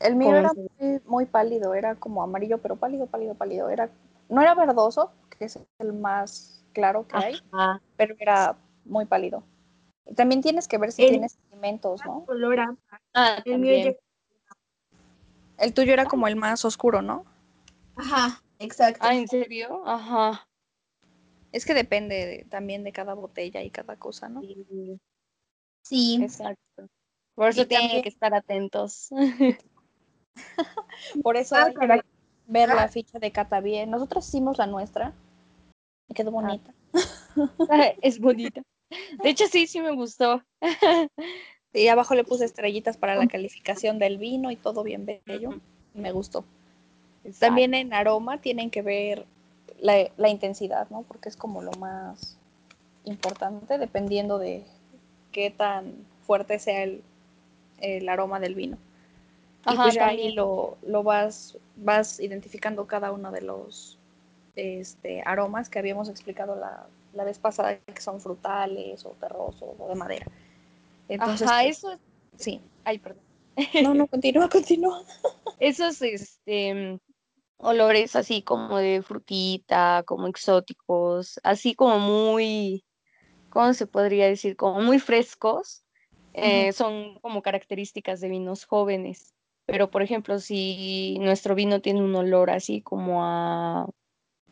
El 0.00 0.16
mío 0.16 0.36
era 0.36 0.52
muy, 0.52 1.00
muy 1.06 1.26
pálido, 1.26 1.74
era 1.74 1.94
como 1.94 2.22
amarillo, 2.22 2.58
pero 2.58 2.76
pálido, 2.76 3.06
pálido, 3.06 3.34
pálido. 3.34 3.70
Era, 3.70 3.90
no 4.28 4.42
era 4.42 4.54
verdoso, 4.54 5.12
que 5.38 5.44
es 5.46 5.58
el 5.78 5.92
más 5.92 6.64
claro 6.72 7.06
que 7.06 7.16
hay, 7.16 7.34
Ajá, 7.52 7.80
pero 7.96 8.14
era 8.18 8.56
muy 8.84 9.04
pálido. 9.06 9.42
Y 10.04 10.14
también 10.14 10.40
tienes 10.42 10.68
que 10.68 10.78
ver 10.78 10.92
si 10.92 11.02
El- 11.04 11.10
tienes 11.10 11.32
sedimentos, 11.50 12.00
¿no? 12.04 12.24
color 12.26 12.60
ah, 13.14 13.42
El 13.44 13.58
mío. 13.58 13.94
El 15.58 15.72
tuyo 15.74 15.92
era 15.92 16.04
como 16.04 16.28
el 16.28 16.36
más 16.36 16.64
oscuro, 16.64 17.00
¿no? 17.02 17.24
Ajá, 17.96 18.42
exacto. 18.58 19.00
Ah, 19.02 19.14
¿en 19.14 19.26
serio? 19.26 19.82
Ajá. 19.86 20.46
Es 21.52 21.64
que 21.64 21.72
depende 21.72 22.14
de- 22.26 22.44
también 22.44 22.84
de 22.84 22.92
cada 22.92 23.14
botella 23.14 23.62
y 23.62 23.70
cada 23.70 23.96
cosa, 23.96 24.28
¿no? 24.28 24.42
Sí, 24.42 25.00
Sí. 25.82 26.18
exacto. 26.22 26.88
Por 27.34 27.48
eso 27.48 27.62
Y 27.62 27.66
tienen 27.66 27.86
también- 27.88 28.02
que 28.02 28.08
estar 28.10 28.34
atentos. 28.34 29.08
Por 31.22 31.36
eso 31.36 31.54
Ah, 31.56 31.64
hay 31.66 31.74
que 31.74 31.86
ver 32.46 32.68
la 32.68 32.88
ficha 32.88 33.18
de 33.18 33.30
cata 33.32 33.60
bien. 33.60 33.90
Nosotros 33.90 34.26
hicimos 34.28 34.58
la 34.58 34.66
nuestra. 34.66 35.12
Me 36.08 36.14
quedó 36.14 36.30
bonita. 36.30 36.72
es 38.02 38.18
bonita. 38.20 38.62
De 39.22 39.30
hecho, 39.30 39.46
sí, 39.46 39.66
sí 39.66 39.80
me 39.80 39.92
gustó. 39.92 40.42
Y 41.76 41.88
abajo 41.88 42.14
le 42.14 42.24
puse 42.24 42.46
estrellitas 42.46 42.96
para 42.96 43.16
la 43.16 43.26
calificación 43.26 43.98
del 43.98 44.16
vino 44.16 44.50
y 44.50 44.56
todo 44.56 44.82
bien 44.82 45.04
bello. 45.04 45.60
Me 45.92 46.10
gustó. 46.10 46.42
También 47.38 47.74
en 47.74 47.92
aroma 47.92 48.40
tienen 48.40 48.70
que 48.70 48.80
ver 48.80 49.26
la, 49.78 50.08
la 50.16 50.30
intensidad, 50.30 50.88
¿no? 50.88 51.02
Porque 51.02 51.28
es 51.28 51.36
como 51.36 51.60
lo 51.60 51.72
más 51.72 52.38
importante 53.04 53.76
dependiendo 53.76 54.38
de 54.38 54.64
qué 55.32 55.50
tan 55.50 55.92
fuerte 56.26 56.58
sea 56.58 56.82
el, 56.82 57.02
el 57.80 58.08
aroma 58.08 58.40
del 58.40 58.54
vino. 58.54 58.78
Y 59.66 59.70
Ajá, 59.70 59.82
pues 59.82 59.94
ya 59.94 60.06
ahí 60.06 60.32
lo, 60.32 60.78
lo 60.82 61.02
vas, 61.02 61.58
vas 61.76 62.20
identificando 62.20 62.86
cada 62.86 63.10
uno 63.10 63.32
de 63.32 63.40
los 63.40 63.98
este, 64.54 65.22
aromas 65.26 65.68
que 65.68 65.78
habíamos 65.78 66.08
explicado 66.08 66.54
la, 66.54 66.86
la 67.12 67.24
vez 67.24 67.38
pasada, 67.38 67.78
que 67.78 68.00
son 68.00 68.20
frutales 68.20 69.04
o 69.04 69.10
terrosos 69.20 69.74
o 69.78 69.88
de 69.88 69.94
madera. 69.96 70.26
Entonces, 71.08 71.48
Ajá, 71.48 71.62
pues, 71.62 71.78
eso 71.78 71.92
es. 71.92 72.00
sí. 72.36 72.60
Ay, 72.84 72.98
perdón. 72.98 73.22
No, 73.82 73.94
no, 73.94 74.06
continúa, 74.06 74.48
continúa. 74.48 75.02
Esos 75.58 76.00
este, 76.02 77.00
olores 77.58 78.16
así 78.16 78.42
como 78.42 78.76
de 78.78 79.02
frutita, 79.02 80.02
como 80.06 80.26
exóticos, 80.28 81.40
así 81.42 81.74
como 81.74 81.98
muy, 81.98 82.84
¿cómo 83.48 83.72
se 83.74 83.86
podría 83.86 84.26
decir? 84.26 84.56
Como 84.56 84.80
muy 84.80 84.98
frescos, 84.98 85.84
eh, 86.34 86.72
son 86.72 87.18
como 87.20 87.42
características 87.42 88.20
de 88.20 88.28
vinos 88.28 88.64
jóvenes. 88.66 89.35
Pero, 89.66 89.90
por 89.90 90.02
ejemplo, 90.02 90.38
si 90.38 91.18
nuestro 91.20 91.54
vino 91.54 91.80
tiene 91.80 92.00
un 92.02 92.14
olor 92.14 92.50
así 92.50 92.80
como 92.80 93.24
a, 93.24 93.88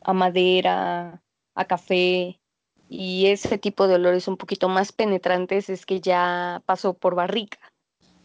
a 0.03 0.13
madera, 0.13 1.23
a 1.55 1.65
café, 1.67 2.41
y 2.89 3.27
ese 3.27 3.57
tipo 3.59 3.87
de 3.89 3.95
olores 3.95 4.29
un 4.29 4.37
poquito 4.37 4.69
más 4.69 4.93
penetrantes, 4.93 5.71
es 5.71 5.87
que 5.87 6.01
ya 6.01 6.63
pasó 6.67 6.95
por 6.95 7.15
barrica. 7.15 7.59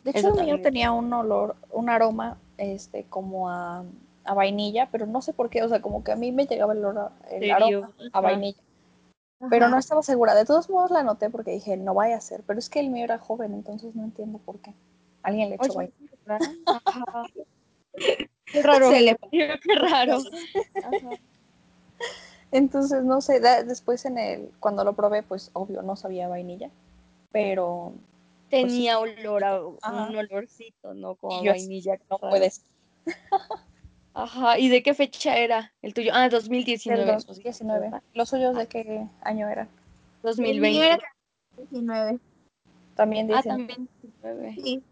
De 0.04 0.12
hecho, 0.12 0.30
el 0.30 0.46
mío 0.46 0.62
tenía 0.62 0.92
un 0.92 1.12
olor, 1.14 1.56
un 1.72 1.90
aroma, 1.90 2.38
este, 2.58 3.04
como 3.06 3.50
a, 3.50 3.84
a 4.24 4.34
vainilla, 4.34 4.90
pero 4.92 5.06
no 5.06 5.22
sé 5.22 5.34
por 5.34 5.50
qué, 5.50 5.64
o 5.64 5.70
sea, 5.70 5.82
como 5.82 6.04
que 6.04 6.12
a 6.12 6.16
mí 6.16 6.32
me 6.32 6.46
llegaba 6.46 6.74
el, 6.74 6.84
olor 6.84 7.12
a- 7.22 7.30
el 7.30 7.52
aroma 7.52 7.92
a 7.98 8.08
Ajá. 8.18 8.22
vainilla. 8.22 8.62
Pero 9.50 9.70
no 9.70 9.78
estaba 9.78 10.04
segura. 10.04 10.36
De 10.36 10.44
todos 10.44 10.70
modos 10.70 10.92
la 10.92 11.00
anoté 11.00 11.30
porque 11.30 11.52
dije, 11.52 11.78
no 11.78 11.94
vaya 11.94 12.18
a 12.18 12.22
ser. 12.22 12.44
Pero 12.46 12.60
es 12.60 12.70
que 12.70 12.82
el 12.82 12.90
mío 12.90 13.06
era 13.06 13.18
joven, 13.20 13.54
entonces 13.54 13.96
no 13.96 14.04
entiendo 14.04 14.38
por 14.40 14.60
qué. 14.60 14.74
Alguien 15.24 15.50
le 15.50 15.56
echó 15.56 15.74
vainilla. 15.74 16.09
Qué 18.46 18.62
raro. 18.64 18.90
Se 18.92 19.02
le 19.02 19.18
Qué 19.32 19.58
raro. 19.76 20.18
Ajá. 20.84 21.10
Entonces, 22.52 23.04
no 23.04 23.22
sé, 23.22 23.40
da- 23.40 23.64
después 23.64 24.06
en 24.06 24.18
el, 24.18 24.52
cuando 24.60 24.84
lo 24.84 24.94
probé, 24.94 25.22
pues 25.24 25.52
obvio, 25.54 25.82
no 25.84 25.96
sabía 25.96 26.28
vainilla. 26.28 26.70
Pero 27.32 27.94
Tenía 28.50 28.98
olor 28.98 29.44
a 29.44 29.62
Ajá. 29.84 30.08
un 30.10 30.16
olorcito, 30.16 30.96
¿no? 30.96 31.14
Como 31.16 31.44
yo 31.44 31.52
vainilla. 31.52 31.98
no 32.10 32.18
raro. 32.18 32.30
puedes. 32.32 32.64
Ajá. 34.16 34.58
¿Y 34.58 34.70
de 34.70 34.82
qué 34.82 34.96
fecha 34.96 35.38
era 35.38 35.72
el 35.84 35.94
tuyo? 35.94 36.12
Ah, 36.16 36.22
Del 36.24 36.32
2019. 36.32 37.06
nos 37.06 37.28
dijiste, 37.28 37.64
2019. 37.64 37.80
¿verdad? 37.82 38.02
¿Los 38.16 38.30
suyos 38.30 38.56
de 38.56 38.66
qué 38.68 39.08
año 39.22 39.48
eran? 39.48 39.68
El 40.24 40.36
mío 40.40 40.48
2020. 40.82 40.86
era 40.88 41.04
19. 41.58 42.20
También 42.96 43.32
Ah, 43.32 43.42
19. 43.44 43.68
también 43.68 43.90
19. 44.02 44.56
Sí. 44.56 44.84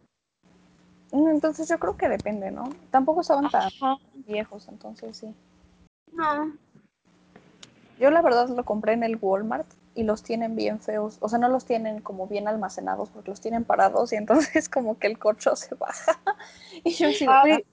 Entonces 1.12 1.68
yo 1.70 1.80
creo 1.80 1.96
que 1.98 2.10
depende, 2.10 2.52
¿no? 2.52 2.70
Tampoco 2.92 3.22
estaban 3.22 3.50
tan 3.50 3.68
Ajá. 3.68 3.98
viejos, 4.14 4.68
entonces 4.68 5.18
sí. 5.18 5.34
No. 6.12 6.54
Yo 8.00 8.12
la 8.12 8.22
verdad 8.22 8.50
lo 8.50 8.64
compré 8.66 8.94
en 8.94 9.04
el 9.04 9.18
Walmart 9.20 9.68
y 9.96 10.04
los 10.04 10.22
tienen 10.22 10.56
bien 10.56 10.80
feos. 10.80 11.18
O 11.22 11.30
sea, 11.30 11.40
no 11.40 11.50
los 11.50 11.66
tienen 11.66 12.02
como 12.02 12.28
bien 12.28 12.48
almacenados 12.48 13.10
porque 13.10 13.32
los 13.32 13.42
tienen 13.42 13.64
parados 13.64 14.14
y 14.14 14.16
entonces 14.18 14.70
como 14.70 15.00
que 15.00 15.08
el 15.08 15.18
corcho 15.18 15.56
se 15.56 15.76
baja. 15.76 16.20
Y 16.84 16.92
yo 16.92 17.08
Ah, 17.28 17.42
Puede, 17.42 17.66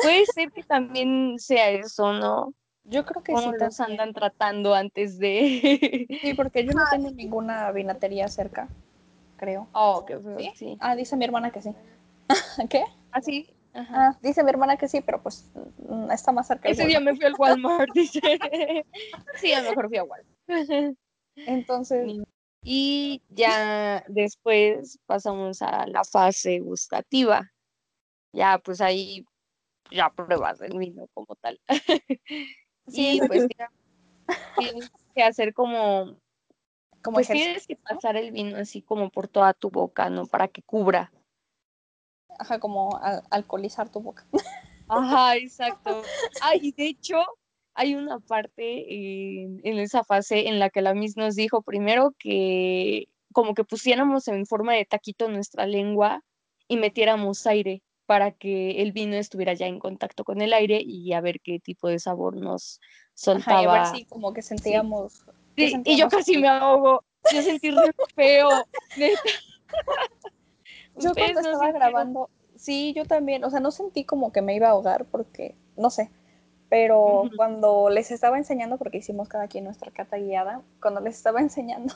puede 0.00 0.26
ser 0.26 0.50
que 0.50 0.62
también 0.62 1.38
sea 1.38 1.70
eso, 1.70 2.12
¿no? 2.12 2.52
yo 2.84 3.04
creo 3.04 3.22
que 3.22 3.36
sí 3.36 3.50
los 3.58 3.80
andan 3.80 4.12
tratando 4.12 4.74
antes 4.74 5.18
de. 5.18 6.06
Sí, 6.22 6.34
porque 6.34 6.64
yo 6.64 6.72
no 6.74 6.84
tengo 6.90 7.10
ninguna 7.10 7.70
vinatería 7.72 8.28
cerca, 8.28 8.68
creo. 9.36 9.66
Oh, 9.72 10.04
qué 10.06 10.18
feo, 10.18 10.38
¿Sí? 10.38 10.52
sí. 10.54 10.76
Ah, 10.80 10.94
dice 10.96 11.16
mi 11.16 11.24
hermana 11.24 11.50
que 11.50 11.62
sí. 11.62 11.74
¿Qué? 12.70 12.84
Así. 13.12 13.50
Ajá. 13.72 14.10
Ah, 14.10 14.18
dice 14.22 14.44
mi 14.44 14.50
hermana 14.50 14.76
que 14.76 14.88
sí, 14.88 15.00
pero 15.00 15.22
pues 15.22 15.50
mm, 15.88 16.10
está 16.12 16.30
más 16.30 16.46
cerca 16.46 16.68
Ese 16.68 16.86
día 16.86 17.00
me 17.00 17.14
fui 17.16 17.24
al 17.24 17.34
Walmart, 17.36 17.90
dice. 17.94 18.20
Sí, 19.34 19.52
a 19.52 19.62
lo 19.62 19.70
mejor 19.70 19.88
fui 19.88 19.98
a 19.98 20.04
Walmart. 20.04 20.96
Entonces, 21.36 22.22
Y 22.62 23.22
ya 23.28 24.04
después 24.08 24.98
pasamos 25.06 25.60
a 25.60 25.86
la 25.86 26.04
fase 26.04 26.60
gustativa. 26.60 27.50
Ya, 28.32 28.58
pues 28.58 28.80
ahí 28.80 29.24
ya 29.90 30.10
pruebas 30.10 30.60
el 30.60 30.78
vino 30.78 31.08
como 31.14 31.34
tal. 31.36 31.60
Sí, 32.86 33.16
y 33.16 33.26
pues 33.26 33.46
ya 33.58 33.70
tienes 34.58 34.92
que 35.14 35.22
hacer 35.22 35.54
como, 35.54 36.18
como 37.02 37.14
pues 37.14 37.28
tienes 37.28 37.66
que 37.66 37.76
pasar 37.76 38.16
el 38.16 38.30
vino 38.30 38.58
así 38.58 38.82
como 38.82 39.08
por 39.08 39.26
toda 39.26 39.54
tu 39.54 39.70
boca, 39.70 40.10
¿no? 40.10 40.26
Para 40.26 40.48
que 40.48 40.60
cubra. 40.60 41.10
Ajá, 42.44 42.58
como 42.58 42.98
al- 43.02 43.22
alcoholizar 43.30 43.88
tu 43.88 44.00
boca. 44.00 44.26
Ajá, 44.86 45.36
exacto. 45.36 46.02
Ah, 46.42 46.52
y 46.60 46.72
de 46.72 46.88
hecho, 46.88 47.16
hay 47.72 47.94
una 47.94 48.18
parte 48.20 48.84
en, 49.42 49.60
en 49.64 49.78
esa 49.78 50.04
fase 50.04 50.46
en 50.48 50.58
la 50.58 50.68
que 50.68 50.82
la 50.82 50.92
Miss 50.92 51.16
nos 51.16 51.36
dijo 51.36 51.62
primero 51.62 52.14
que 52.18 53.06
como 53.32 53.54
que 53.54 53.64
pusiéramos 53.64 54.28
en 54.28 54.44
forma 54.44 54.74
de 54.74 54.84
taquito 54.84 55.28
nuestra 55.30 55.66
lengua 55.66 56.22
y 56.68 56.76
metiéramos 56.76 57.46
aire 57.46 57.82
para 58.04 58.32
que 58.32 58.82
el 58.82 58.92
vino 58.92 59.16
estuviera 59.16 59.54
ya 59.54 59.66
en 59.66 59.78
contacto 59.78 60.22
con 60.22 60.42
el 60.42 60.52
aire 60.52 60.82
y 60.84 61.14
a 61.14 61.22
ver 61.22 61.40
qué 61.40 61.58
tipo 61.60 61.88
de 61.88 61.98
sabor 61.98 62.36
nos 62.36 62.78
Ajá, 63.26 63.62
y 63.62 63.64
a 63.64 63.72
ver 63.72 63.86
soltaba. 63.86 63.94
si 63.96 64.04
como 64.04 64.34
que 64.34 64.42
sentíamos. 64.42 65.24
¿qué 65.56 65.68
Sí, 65.70 65.82
y 65.86 65.96
yo 65.96 66.08
casi 66.10 66.36
me 66.36 66.48
ahogo. 66.48 67.02
Yo 67.32 67.40
sentí 67.40 67.70
re 67.70 67.90
feo, 68.14 68.66
neta. 68.96 69.22
Yo 70.96 71.14
cuando 71.14 71.42
no 71.42 71.50
estaba 71.50 71.72
grabando, 71.72 72.30
sí, 72.56 72.92
yo 72.94 73.04
también, 73.04 73.44
o 73.44 73.50
sea, 73.50 73.60
no 73.60 73.70
sentí 73.70 74.04
como 74.04 74.32
que 74.32 74.42
me 74.42 74.54
iba 74.54 74.68
a 74.68 74.70
ahogar 74.70 75.06
porque, 75.06 75.56
no 75.76 75.90
sé, 75.90 76.10
pero 76.68 77.30
cuando 77.36 77.88
les 77.90 78.10
estaba 78.10 78.38
enseñando, 78.38 78.78
porque 78.78 78.98
hicimos 78.98 79.28
cada 79.28 79.48
quien 79.48 79.64
nuestra 79.64 79.90
cata 79.90 80.16
guiada, 80.16 80.62
cuando 80.80 81.00
les 81.00 81.16
estaba 81.16 81.40
enseñando, 81.40 81.94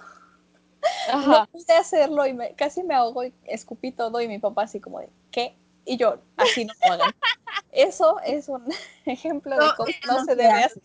no 1.26 1.46
pude 1.46 1.72
hacerlo 1.74 2.26
y 2.26 2.34
me, 2.34 2.54
casi 2.54 2.82
me 2.82 2.94
ahogo 2.94 3.24
y 3.24 3.34
escupí 3.44 3.92
todo 3.92 4.20
y 4.20 4.28
mi 4.28 4.38
papá 4.38 4.62
así 4.62 4.80
como 4.80 5.00
de, 5.00 5.10
¿qué? 5.30 5.56
Y 5.84 5.96
yo, 5.96 6.18
así 6.36 6.64
no 6.64 6.74
lo 6.86 6.92
hagan. 6.92 7.12
Eso 7.72 8.20
es 8.24 8.48
un 8.48 8.64
ejemplo 9.06 9.56
de 9.56 9.66
cómo 9.76 9.90
no 10.06 10.18
no 10.18 10.24
se 10.24 10.36
debe 10.36 10.48
hace. 10.48 10.64
hacer. 10.64 10.82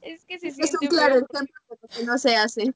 Es 0.00 0.24
que 0.24 0.38
se 0.38 0.48
Es 0.48 0.58
un 0.58 0.66
siente 0.66 0.88
claro 0.88 1.14
feo. 1.16 1.26
ejemplo 1.32 1.60
de 1.70 1.76
lo 1.82 1.88
que 1.88 2.04
no 2.04 2.18
se 2.18 2.36
hace. 2.36 2.72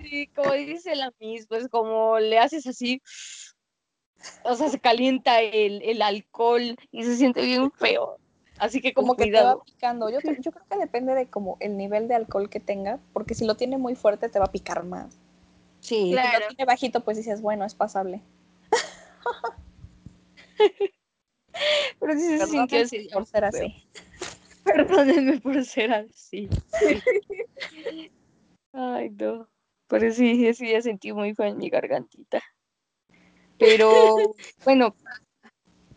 Sí, 0.00 0.26
como 0.34 0.52
dice 0.52 0.94
la 0.96 1.12
Miss, 1.20 1.46
pues 1.46 1.68
como 1.68 2.18
le 2.18 2.38
haces 2.38 2.66
así, 2.66 3.00
o 4.44 4.54
sea, 4.56 4.68
se 4.68 4.80
calienta 4.80 5.40
el, 5.40 5.82
el 5.82 6.02
alcohol 6.02 6.76
y 6.90 7.04
se 7.04 7.16
siente 7.16 7.42
bien 7.42 7.70
feo. 7.72 8.18
Así 8.58 8.80
que 8.80 8.94
Como 8.94 9.16
que 9.16 9.30
te 9.30 9.42
va 9.42 9.62
picando. 9.62 10.08
Yo, 10.08 10.18
yo 10.40 10.50
creo 10.50 10.64
que 10.70 10.78
depende 10.78 11.12
de 11.14 11.28
como 11.28 11.58
el 11.60 11.76
nivel 11.76 12.08
de 12.08 12.14
alcohol 12.14 12.48
que 12.48 12.58
tenga, 12.58 12.98
porque 13.12 13.34
si 13.34 13.44
lo 13.44 13.54
tiene 13.56 13.76
muy 13.76 13.94
fuerte 13.94 14.30
te 14.30 14.38
va 14.38 14.46
a 14.46 14.52
picar 14.52 14.82
más. 14.84 15.18
Sí. 15.80 15.96
Y 15.96 16.04
si 16.06 16.12
Claro. 16.12 16.40
lo 16.40 16.48
tiene 16.48 16.64
bajito, 16.64 17.04
pues 17.04 17.18
dices, 17.18 17.42
bueno, 17.42 17.66
es 17.66 17.74
pasable. 17.74 18.22
Pero 22.00 22.12
sí 22.14 22.38
se 22.38 22.46
sintió 22.46 22.82
así. 22.82 23.08
por 23.12 23.26
ser 23.26 23.50
feo. 23.50 23.66
así. 23.66 23.86
Perdónenme 24.74 25.40
por 25.40 25.64
ser 25.64 25.92
así. 25.92 26.48
Sí. 26.80 28.10
Ay, 28.72 29.10
no. 29.10 29.48
Pero 29.88 30.12
sí, 30.12 30.52
sí, 30.54 30.70
ya 30.70 30.82
sentí 30.82 31.12
muy 31.12 31.34
feo 31.34 31.46
en 31.46 31.58
mi 31.58 31.70
gargantita. 31.70 32.42
Pero 33.58 34.16
bueno, 34.64 34.96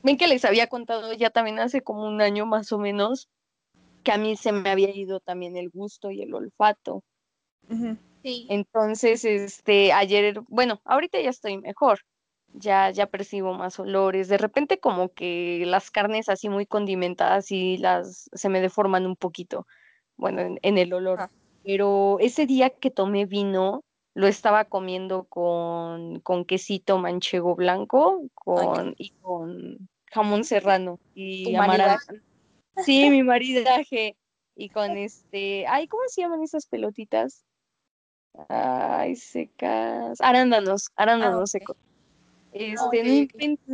ven 0.04 0.18
que 0.18 0.28
les 0.28 0.46
había 0.46 0.68
contado 0.68 1.14
ya 1.14 1.32
también 1.32 1.60
hace 1.60 1.82
como 1.82 2.08
un 2.08 2.22
año 2.22 2.46
más 2.46 2.72
o 2.72 2.78
menos 2.78 3.28
que 4.04 4.12
a 4.12 4.18
mí 4.18 4.38
se 4.38 4.52
me 4.52 4.70
había 4.70 4.96
ido 4.96 5.20
también 5.20 5.58
el 5.58 5.70
gusto 5.70 6.12
y 6.12 6.22
el 6.22 6.34
olfato. 6.34 7.04
Sí. 8.24 8.48
Entonces, 8.50 9.26
este, 9.26 9.92
ayer, 9.92 10.42
bueno, 10.48 10.82
ahorita 10.86 11.20
ya 11.20 11.30
estoy 11.30 11.58
mejor. 11.58 12.00
Ya, 12.53 12.89
ya 12.89 13.06
percibo 13.06 13.53
más 13.53 13.79
olores. 13.79 14.27
De 14.27 14.38
repente 14.38 14.79
como 14.79 15.10
que 15.10 15.63
las 15.65 15.91
carnes 15.91 16.29
así 16.29 16.50
muy 16.50 16.65
condimentadas 16.65 17.51
y 17.51 17.77
las 17.77 18.29
se 18.34 18.50
me 18.50 18.62
deforman 18.62 19.06
un 19.06 19.15
poquito. 19.15 19.68
Bueno, 20.18 20.41
en, 20.41 20.60
en 20.62 20.77
el 20.77 20.94
olor. 20.94 21.22
Ah. 21.22 21.29
Pero 21.63 22.18
ese 22.20 22.46
día 22.46 22.70
que 22.70 22.89
tomé 22.89 23.25
vino, 23.25 23.84
lo 24.13 24.27
estaba 24.27 24.65
comiendo 24.65 25.24
con, 25.25 26.20
con 26.22 26.46
quesito 26.46 26.98
manchego 26.98 27.56
blanco 27.56 28.22
con, 28.34 28.96
y 28.98 29.12
con 29.22 29.89
jamón 30.12 30.44
serrano 30.44 31.00
y 31.13 31.56
amaranto. 31.56 31.84
maridaje. 31.84 32.22
Sí, 32.84 33.10
mi 33.10 33.24
maridaje. 33.24 34.15
Y 34.56 34.70
con 34.70 34.91
este, 34.98 35.65
ay, 35.68 35.88
¿cómo 35.88 36.03
se 36.08 36.22
llaman 36.22 36.44
esas 36.44 36.65
pelotitas? 36.65 37.46
Ay, 38.48 39.15
secas. 39.15 40.20
Arándanos, 40.22 40.89
arándanos 40.96 41.41
ok. 41.41 41.48
secos. 41.48 41.77
Este, 42.51 43.27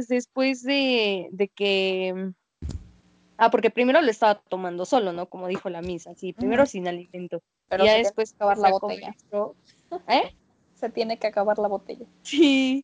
después 0.07 0.63
de, 0.63 1.29
de 1.31 1.47
que. 1.47 2.31
Ah, 3.37 3.51
porque 3.51 3.69
primero 3.69 4.01
lo 4.01 4.09
estaba 4.09 4.41
tomando 4.47 4.85
solo, 4.85 5.11
¿no? 5.11 5.27
Como 5.27 5.47
dijo 5.47 5.69
la 5.69 5.81
misa, 5.81 6.15
sí, 6.15 6.33
primero 6.33 6.65
sin 6.65 6.87
alimento. 6.87 7.41
Pero 7.67 7.83
y 7.83 7.87
ya 7.87 7.97
después 7.97 8.33
acabar 8.33 8.57
la 8.57 8.71
botella. 8.71 9.15
¿Eh? 10.07 10.33
Se 10.75 10.89
tiene 10.89 11.17
que 11.17 11.27
acabar 11.27 11.57
la 11.57 11.67
botella. 11.67 12.05
Sí. 12.21 12.83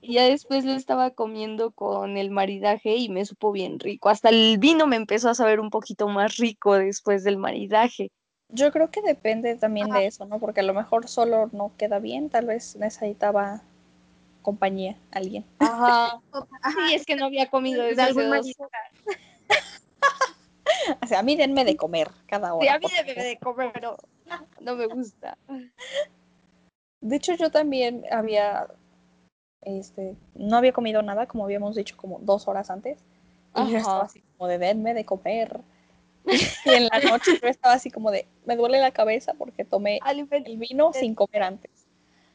Y 0.00 0.14
ya 0.14 0.24
después 0.24 0.64
lo 0.64 0.72
estaba 0.72 1.10
comiendo 1.10 1.70
con 1.70 2.16
el 2.16 2.30
maridaje 2.30 2.96
y 2.96 3.08
me 3.08 3.24
supo 3.24 3.52
bien 3.52 3.78
rico. 3.78 4.08
Hasta 4.08 4.30
el 4.30 4.58
vino 4.58 4.86
me 4.86 4.96
empezó 4.96 5.28
a 5.28 5.34
saber 5.34 5.60
un 5.60 5.70
poquito 5.70 6.08
más 6.08 6.36
rico 6.38 6.74
después 6.74 7.24
del 7.24 7.36
maridaje. 7.36 8.10
Yo 8.48 8.70
creo 8.72 8.90
que 8.90 9.02
depende 9.02 9.56
también 9.56 9.90
de 9.90 10.06
eso, 10.06 10.24
¿no? 10.24 10.38
Porque 10.38 10.60
a 10.60 10.64
lo 10.64 10.72
mejor 10.72 11.08
solo 11.08 11.50
no 11.52 11.72
queda 11.76 11.98
bien, 11.98 12.30
tal 12.30 12.46
vez 12.46 12.76
necesitaba 12.76 13.62
compañía, 14.46 14.96
alguien. 15.10 15.44
Ajá. 15.58 16.20
Ajá, 16.62 16.86
Sí, 16.86 16.94
es 16.94 17.04
que 17.04 17.16
no 17.16 17.24
había 17.24 17.50
comido 17.50 17.82
de 17.82 17.88
desde 17.90 18.02
hace 18.02 18.22
dos 18.22 18.30
maridaje. 18.30 18.60
O 21.02 21.06
sea, 21.06 21.18
a 21.20 21.22
mí 21.22 21.34
denme 21.36 21.64
de 21.64 21.76
comer 21.76 22.10
cada 22.26 22.54
hora. 22.54 22.64
Sí, 22.64 22.68
a 22.68 22.78
mí 22.78 22.88
favor. 22.88 23.24
de 23.24 23.38
comer, 23.38 23.70
pero 23.74 23.96
no 24.60 24.76
me 24.76 24.86
gusta. 24.86 25.36
De 27.00 27.16
hecho, 27.16 27.34
yo 27.34 27.50
también 27.50 28.04
había, 28.12 28.68
este, 29.62 30.14
no 30.34 30.56
había 30.56 30.72
comido 30.72 31.02
nada, 31.02 31.26
como 31.26 31.44
habíamos 31.44 31.74
dicho, 31.74 31.96
como 31.96 32.20
dos 32.20 32.46
horas 32.46 32.70
antes. 32.70 32.98
Y 33.56 33.72
yo 33.72 33.78
estaba 33.78 34.02
así 34.04 34.22
como 34.36 34.48
de 34.48 34.58
denme 34.58 34.94
de 34.94 35.04
comer. 35.04 35.60
Y 36.24 36.70
en 36.70 36.86
la 36.86 37.00
noche 37.00 37.38
yo 37.42 37.48
estaba 37.48 37.74
así 37.74 37.90
como 37.90 38.12
de, 38.12 38.28
me 38.44 38.54
duele 38.54 38.78
la 38.80 38.92
cabeza 38.92 39.34
porque 39.34 39.64
tomé 39.64 39.98
Alimento. 40.02 40.50
el 40.50 40.58
vino 40.58 40.92
sin 40.92 41.14
comer 41.16 41.42
antes. 41.42 41.75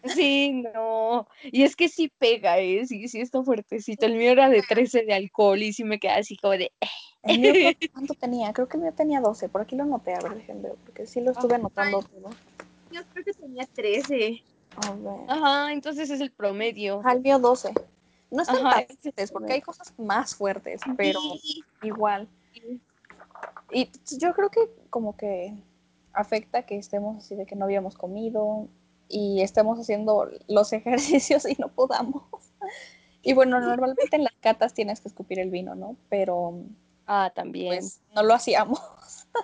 Sí, 0.03 0.51
no. 0.74 1.27
Y 1.43 1.63
es 1.63 1.75
que 1.75 1.88
sí 1.89 2.12
pega, 2.17 2.58
¿eh? 2.60 2.86
Sí, 2.88 3.08
sí 3.08 3.22
está 3.22 3.43
fuertecito. 3.43 4.05
El 4.05 4.15
mío 4.15 4.31
era 4.31 4.50
de 4.50 4.62
13 4.63 5.03
de 5.03 5.13
alcohol 5.13 5.62
y 5.62 5.74
sí 5.74 5.84
me 5.84 6.00
queda 6.00 6.15
así 6.17 6.38
como 6.38 6.53
de... 6.53 6.72
El 7.24 7.39
mío, 7.39 7.53
¿cuánto- 7.62 7.79
¿cuánto 7.93 8.13
tenía? 8.15 8.53
Creo 8.53 8.67
que 8.67 8.77
el 8.77 8.84
mío 8.84 8.93
tenía 8.93 9.22
12. 9.22 9.50
Por 9.50 9.62
aquí 9.62 9.75
lo 9.75 9.84
anoté, 9.84 10.13
a 10.15 10.22
ver, 10.22 10.36
déjenme 10.36 10.70
ver, 10.70 10.75
porque 10.86 11.05
sí 11.05 11.22
lo 11.22 11.31
estuve 11.31 11.55
anotando 11.55 12.01
todo. 12.01 12.29
Yo 12.91 13.01
creo 13.13 13.25
que 13.25 13.34
tenía 13.34 13.65
13. 13.74 14.41
A 14.77 14.91
ver. 14.93 15.20
Ajá, 15.27 15.72
entonces 15.74 16.10
es 16.10 16.20
el 16.22 16.31
promedio. 16.31 17.00
Ajá, 17.01 17.13
el 17.13 17.22
mío 17.22 17.38
12. 17.39 17.74
No 18.31 18.41
están 18.41 18.65
Ajá, 18.65 18.86
tan 18.88 18.98
fuertes, 18.98 19.31
porque 19.31 19.53
hay 19.53 19.62
cosas 19.62 19.93
más 20.00 20.36
fuertes, 20.36 20.81
pero 20.98 21.20
Sí, 21.41 21.63
igual. 21.81 22.27
Y 23.72 23.89
yo 24.17 24.34
creo 24.34 24.50
que 24.50 24.62
como 24.89 25.15
que 25.15 25.53
afecta 26.13 26.63
que 26.63 26.77
estemos 26.77 27.17
así 27.17 27.36
de 27.36 27.46
que 27.46 27.55
no 27.55 27.65
habíamos 27.65 27.96
comido 27.96 28.67
y 29.12 29.41
estemos 29.41 29.80
haciendo 29.80 30.30
los 30.48 30.74
ejercicios 30.74 31.46
y 31.48 31.56
no 31.60 31.68
podamos. 31.70 32.24
Y 33.22 33.34
bueno, 33.34 33.60
normalmente 33.60 34.15
en 34.15 34.24
las 34.24 34.34
catas 34.39 34.74
tienes 34.74 35.01
que 35.01 35.08
escupir 35.10 35.39
el 35.39 35.50
vino, 35.51 35.75
¿no? 35.75 35.96
Pero 36.10 36.63
Ah, 37.06 37.32
también. 37.36 37.68
pues 37.75 38.01
no 38.15 38.24
lo 38.24 38.34
hacíamos. 38.34 38.80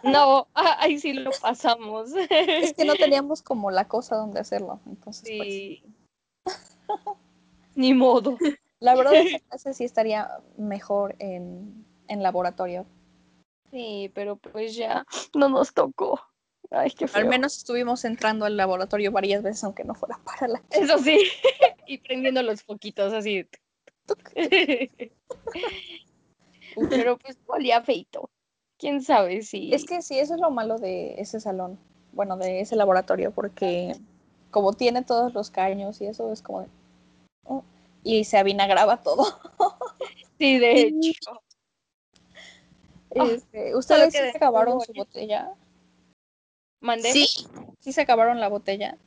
No, 0.04 0.48
ah, 0.54 0.76
ahí 0.80 1.00
sí 1.00 1.14
lo 1.14 1.32
pasamos. 1.42 2.12
Es 2.30 2.74
que 2.74 2.84
no 2.86 2.96
teníamos 2.96 3.42
como 3.42 3.72
la 3.72 3.88
cosa 3.88 4.16
donde 4.18 4.40
hacerlo. 4.42 4.80
Entonces, 4.86 5.30
pues, 5.38 5.48
Sí. 5.48 5.84
Ni 7.76 7.94
modo. 7.94 8.38
la 8.80 8.96
verdad 8.96 9.14
esa 9.16 9.40
clase 9.40 9.74
sí 9.74 9.84
estaría 9.84 10.30
mejor 10.58 11.15
en, 11.20 11.86
en 12.08 12.24
laboratorio. 12.24 12.86
Sí, 13.72 14.12
pero 14.13 14.36
pues 14.38 14.76
ya 14.76 15.06
no 15.36 15.50
nos 15.50 15.74
tocó. 15.74 16.20
Ay, 16.71 16.91
qué 16.91 17.08
feo. 17.08 17.21
Al 17.21 17.30
menos 17.30 17.58
estuvimos 17.58 18.03
entrando 18.06 18.45
al 18.45 18.58
laboratorio 18.58 19.12
varias 19.12 19.41
veces, 19.43 19.63
aunque 19.63 19.84
no 19.84 19.95
fuera 19.95 20.19
para 20.23 20.47
la 20.47 20.62
Eso 20.69 20.97
sí. 20.99 21.19
y 21.88 21.97
prendiendo 21.99 22.41
los 22.43 22.63
foquitos 22.63 23.13
así. 23.13 23.47
pero 26.89 27.17
pues 27.17 27.38
olía 27.47 27.82
feito. 27.82 28.30
¿Quién 28.77 29.01
sabe 29.01 29.41
si... 29.41 29.73
Es 29.73 29.86
que 29.86 30.01
sí, 30.01 30.19
eso 30.19 30.36
es 30.36 30.41
lo 30.41 30.51
malo 30.51 30.77
de 30.77 31.19
ese 31.19 31.39
salón, 31.39 31.80
bueno, 32.12 32.38
de 32.38 32.62
ese 32.62 32.75
laboratorio, 32.75 33.32
porque 33.32 33.95
como 34.51 34.73
tiene 34.73 35.03
todos 35.03 35.34
los 35.34 35.49
caños 35.49 35.99
y 36.01 36.06
eso 36.06 36.32
es 36.32 36.43
como 36.43 36.62
de... 36.62 36.67
oh, 37.45 37.63
y 38.03 38.23
se 38.23 38.38
avinagraba 38.38 39.01
todo. 39.01 39.25
Sí, 40.39 40.60
de 40.60 40.71
hecho. 40.82 41.41
Este, 43.10 43.75
¿Ustedes 43.75 44.13
sí 44.13 44.19
acabaron 44.36 44.80
su 44.82 44.93
botella? 44.93 45.51
¿Mandé? 46.80 47.12
sí, 47.12 47.26
¿Sí 47.80 47.92
se 47.92 48.02
acabaron 48.02 48.40
la 48.40 48.50
botella? 48.50 48.98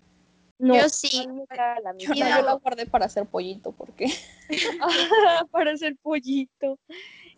No, 0.58 0.76
yo 0.76 0.88
sí. 0.88 1.26
la 1.48 1.94
Yo 1.96 2.08
no, 2.10 2.14
yo 2.14 2.42
la 2.42 2.52
guardé 2.54 2.86
para 2.86 3.06
hacer 3.06 3.26
pollito, 3.26 3.72
porque... 3.72 4.06
para 5.50 5.72
hacer 5.72 5.96
pollito. 6.02 6.78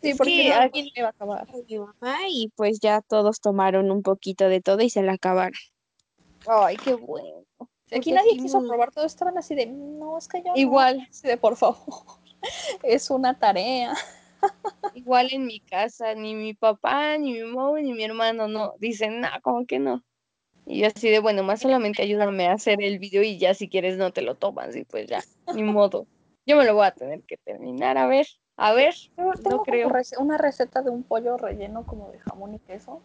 Sí, 0.01 0.09
Es 0.09 0.17
porque 0.17 0.49
no 0.49 0.55
aquí- 0.61 0.83
me 0.83 0.91
iba 0.95 1.07
a 1.07 1.11
acabar. 1.11 1.47
mi 1.69 1.79
mamá 1.79 2.17
y 2.27 2.49
pues 2.55 2.79
ya 2.81 3.01
todos 3.01 3.39
tomaron 3.39 3.91
un 3.91 4.01
poquito 4.03 4.49
de 4.49 4.59
todo 4.59 4.81
y 4.81 4.89
se 4.89 5.01
la 5.03 5.13
acabaron. 5.13 5.53
Ay, 6.45 6.75
qué 6.77 6.93
bueno. 6.95 7.45
Si 7.85 7.95
aquí 7.95 8.11
nadie 8.11 8.37
quiso 8.37 8.61
probar, 8.67 8.91
todos 8.91 9.07
estaban 9.07 9.37
así 9.37 9.55
de, 9.55 9.67
no, 9.67 10.17
es 10.17 10.27
que 10.27 10.39
yo 10.39 10.49
no". 10.51 10.57
Igual, 10.57 11.07
Así 11.09 11.27
de, 11.27 11.37
por 11.37 11.55
favor, 11.55 11.77
es 12.83 13.09
una 13.09 13.37
tarea. 13.39 13.93
igual 14.95 15.29
en 15.31 15.45
mi 15.45 15.61
casa, 15.61 16.13
ni 16.15 16.35
mi 16.35 16.53
papá, 16.53 17.17
ni 17.17 17.33
mi 17.33 17.43
mamá, 17.43 17.79
ni 17.79 17.93
mi 17.93 18.03
hermano, 18.03 18.49
no, 18.49 18.73
dicen, 18.79 19.21
no, 19.21 19.29
como 19.41 19.65
que 19.65 19.79
no. 19.79 20.03
Y 20.65 20.81
yo 20.81 20.87
así 20.87 21.09
de, 21.09 21.19
bueno, 21.19 21.43
más 21.43 21.61
solamente 21.61 22.01
ayúdame 22.03 22.47
a 22.47 22.53
hacer 22.53 22.81
el 22.81 22.99
video 22.99 23.23
y 23.23 23.37
ya 23.37 23.53
si 23.53 23.67
quieres 23.67 23.97
no 23.97 24.11
te 24.11 24.21
lo 24.21 24.35
tomas 24.35 24.75
y 24.75 24.85
pues 24.85 25.07
ya, 25.07 25.21
ni 25.53 25.63
modo. 25.63 26.07
Yo 26.45 26.57
me 26.57 26.65
lo 26.65 26.73
voy 26.75 26.85
a 26.85 26.91
tener 26.91 27.21
que 27.23 27.37
terminar, 27.37 27.97
a 27.97 28.07
ver, 28.07 28.27
a 28.57 28.73
ver, 28.73 28.93
Yo 29.17 29.31
tengo 29.41 29.57
no 29.57 29.63
creo. 29.63 29.91
una 30.19 30.37
receta 30.37 30.81
de 30.81 30.89
un 30.89 31.03
pollo 31.03 31.37
relleno 31.37 31.85
como 31.85 32.11
de 32.11 32.19
jamón 32.19 32.53
y 32.53 32.59
queso, 32.59 33.01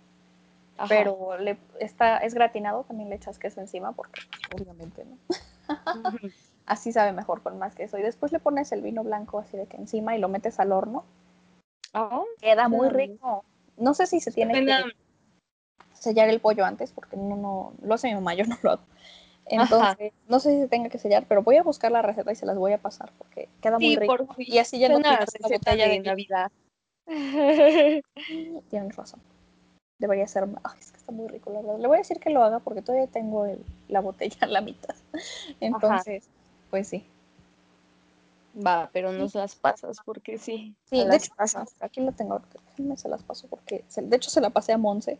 Ajá. 0.76 0.88
pero 0.88 1.36
le, 1.38 1.56
está, 1.80 2.18
es 2.18 2.34
gratinado, 2.34 2.84
también 2.84 3.08
le 3.08 3.16
echas 3.16 3.38
queso 3.38 3.60
encima 3.60 3.92
porque 3.92 4.20
pues, 4.50 4.62
obviamente 4.62 5.04
no. 5.04 5.18
Así 6.66 6.92
sabe 6.92 7.12
mejor 7.12 7.42
con 7.42 7.58
más 7.58 7.74
queso. 7.74 7.98
Y 7.98 8.02
después 8.02 8.30
le 8.30 8.40
pones 8.40 8.72
el 8.72 8.82
vino 8.82 9.02
blanco 9.02 9.38
así 9.38 9.56
de 9.56 9.66
que 9.66 9.78
encima 9.78 10.14
y 10.14 10.20
lo 10.20 10.28
metes 10.28 10.60
al 10.60 10.72
horno. 10.72 11.02
Ah, 11.94 12.22
Queda 12.42 12.68
muy 12.68 12.90
rico. 12.90 13.42
No 13.78 13.94
sé 13.94 14.06
si 14.06 14.20
se 14.20 14.32
tiene 14.32 14.52
que 14.52 14.84
sellar 15.98 16.28
el 16.28 16.40
pollo 16.40 16.64
antes 16.64 16.92
porque 16.92 17.16
no, 17.16 17.36
no 17.36 17.72
lo 17.82 17.94
hace 17.94 18.08
mi 18.08 18.14
mamá, 18.14 18.34
yo 18.34 18.44
no 18.44 18.56
lo 18.62 18.70
hago. 18.72 18.82
Entonces, 19.46 20.12
no 20.28 20.40
sé 20.40 20.50
si 20.52 20.60
se 20.60 20.68
tenga 20.68 20.90
que 20.90 20.98
sellar, 20.98 21.24
pero 21.26 21.42
voy 21.42 21.56
a 21.56 21.62
buscar 21.62 21.90
la 21.90 22.02
receta 22.02 22.30
y 22.30 22.36
se 22.36 22.44
las 22.44 22.56
voy 22.58 22.72
a 22.72 22.78
pasar 22.78 23.10
porque 23.16 23.48
queda 23.62 23.78
muy 23.78 23.96
rico. 23.96 24.16
por. 24.26 24.26
Y 24.38 24.58
así 24.58 24.78
ya 24.78 24.88
no 24.88 25.00
tienes 25.00 25.20
la 25.20 25.24
receta 25.26 25.48
botella 25.48 25.88
de. 25.88 26.00
Navidad. 26.00 26.50
Tienes 28.70 28.96
razón. 28.96 29.20
Debería 29.98 30.28
ser. 30.28 30.44
Ay, 30.62 30.78
es 30.80 30.90
que 30.92 30.98
está 30.98 31.12
muy 31.12 31.28
rico, 31.28 31.50
la 31.50 31.60
verdad. 31.60 31.78
Le 31.78 31.86
voy 31.88 31.96
a 31.96 31.98
decir 32.00 32.20
que 32.20 32.30
lo 32.30 32.42
haga 32.44 32.58
porque 32.60 32.82
todavía 32.82 33.06
tengo 33.06 33.46
el- 33.46 33.64
la 33.88 34.00
botella 34.00 34.36
a 34.42 34.46
la 34.46 34.60
mitad. 34.60 34.94
Entonces, 35.60 36.28
pues 36.70 36.88
sí. 36.88 37.04
Va, 38.54 38.90
pero 38.92 39.12
nos 39.12 39.34
las 39.34 39.54
pasas 39.54 39.98
porque 40.04 40.38
sí. 40.38 40.74
Sí, 40.84 40.98
de 40.98 41.04
las 41.06 41.24
hecho, 41.24 41.34
pasas. 41.36 41.74
aquí 41.80 42.00
la 42.00 42.12
tengo. 42.12 42.40
Déjenme 42.70 42.96
se 42.96 43.08
las 43.08 43.22
paso 43.22 43.46
porque. 43.48 43.84
se- 43.88 44.02
de 44.02 44.16
hecho, 44.16 44.30
se 44.30 44.40
la 44.40 44.50
pasé 44.50 44.72
a 44.72 44.78
Monse. 44.78 45.18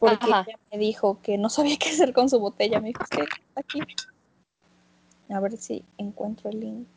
Porque 0.00 0.32
Ajá. 0.32 0.44
ella 0.48 0.58
me 0.72 0.78
dijo 0.78 1.20
que 1.22 1.36
no 1.38 1.50
sabía 1.50 1.76
qué 1.78 1.90
hacer 1.90 2.12
con 2.12 2.28
su 2.28 2.40
botella. 2.40 2.80
Me 2.80 2.88
dijo, 2.88 3.04
que 3.10 3.22
está 3.22 3.60
aquí. 3.60 3.80
A 5.28 5.38
ver 5.38 5.56
si 5.58 5.84
encuentro 5.98 6.50
el 6.50 6.58
link. 6.58 6.88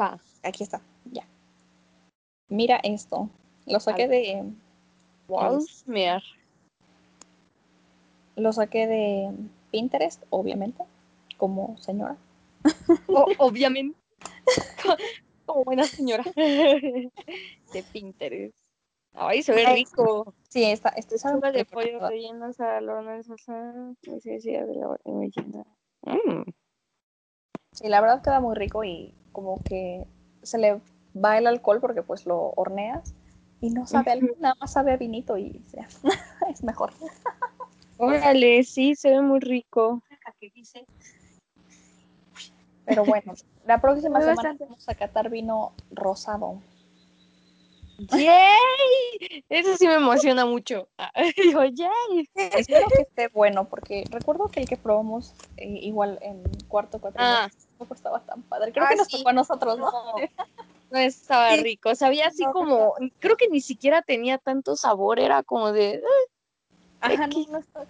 Va. 0.00 0.20
Aquí 0.44 0.62
está, 0.62 0.80
ya. 1.10 1.26
Mira 2.48 2.78
esto. 2.84 3.30
Lo 3.66 3.80
saqué 3.80 4.06
de. 4.06 4.44
Walsmear. 5.26 6.22
Lo 8.36 8.52
saqué 8.52 8.86
de 8.86 9.32
Pinterest, 9.70 10.22
obviamente. 10.30 10.84
Como 11.38 11.76
señora. 11.78 12.16
O- 13.08 13.26
obviamente. 13.38 13.98
Como 15.46 15.64
buena 15.64 15.84
señora. 15.84 16.24
De 16.36 17.82
Pinterest. 17.92 18.54
Ay, 19.14 19.42
se 19.42 19.52
ve 19.54 19.64
Ay, 19.64 19.84
rico. 19.84 20.34
Sí, 20.48 20.64
está, 20.64 20.90
este 20.90 21.18
sabe 21.18 21.36
Sopa 21.36 21.52
de 21.52 21.58
la 21.58 21.64
pollo 21.64 21.92
verdad. 21.94 22.08
relleno, 22.10 22.52
salón 22.52 23.06
de 23.06 23.22
salsa, 23.22 23.72
necesidad 24.06 24.66
de 24.66 24.74
la 24.74 24.96
rellena. 25.04 25.64
Mm. 26.02 26.50
Sí, 27.72 27.88
la 27.88 28.00
verdad 28.00 28.22
queda 28.22 28.40
muy 28.40 28.54
rico 28.54 28.84
y 28.84 29.14
como 29.32 29.62
que 29.62 30.06
se 30.42 30.58
le 30.58 30.80
va 31.16 31.38
el 31.38 31.46
alcohol 31.46 31.80
porque 31.80 32.02
pues 32.02 32.26
lo 32.26 32.52
horneas 32.56 33.14
y 33.60 33.70
no 33.70 33.86
sabe 33.86 34.10
a 34.10 34.14
alcohol, 34.14 34.36
nada 34.40 34.54
más 34.60 34.72
sabe 34.72 34.92
a 34.92 34.96
vinito 34.96 35.38
y 35.38 35.64
ya, 35.72 35.88
es 36.50 36.62
mejor. 36.62 36.92
Órale, 37.96 38.64
sí, 38.64 38.94
se 38.96 39.10
ve 39.10 39.20
muy 39.20 39.40
rico. 39.40 40.02
Pero 42.84 43.04
bueno, 43.04 43.32
la 43.64 43.80
próxima 43.80 44.20
semana 44.20 44.56
vamos 44.58 44.88
a 44.88 44.94
catar 44.94 45.30
vino 45.30 45.72
rosado. 45.90 46.60
¡Yay! 47.98 49.44
Eso 49.48 49.76
sí 49.76 49.86
me 49.86 49.94
emociona 49.94 50.44
mucho. 50.46 50.88
Ah, 50.98 51.10
Yo, 51.36 51.64
yay. 51.64 52.28
Espero 52.34 52.88
que 52.88 53.02
esté 53.02 53.28
bueno, 53.28 53.68
porque 53.68 54.04
recuerdo 54.10 54.48
que 54.50 54.60
el 54.60 54.68
que 54.68 54.76
probamos 54.76 55.34
eh, 55.56 55.68
igual 55.82 56.18
en 56.22 56.42
cuarto 56.68 56.98
cuatrimestre 57.00 57.56
Ah. 57.56 57.68
tampoco 57.68 57.94
estaba 57.94 58.20
tan 58.20 58.42
padre. 58.42 58.72
Creo 58.72 58.84
Ah, 58.86 58.88
que 58.88 58.96
nos 58.96 59.06
sí. 59.08 59.18
tocó 59.18 59.28
a 59.30 59.32
nosotros, 59.32 59.78
¿no? 59.78 59.90
No, 59.90 60.14
no 60.90 60.98
estaba 60.98 61.54
rico. 61.56 61.94
Sabía 61.94 62.28
así 62.28 62.44
como, 62.52 62.94
creo 63.20 63.36
que 63.36 63.48
ni 63.48 63.60
siquiera 63.60 64.02
tenía 64.02 64.38
tanto 64.38 64.76
sabor. 64.76 65.18
Era 65.20 65.42
como 65.42 65.72
de, 65.72 66.02
Ajá, 67.00 67.26
no, 67.26 67.58
estaba, 67.58 67.86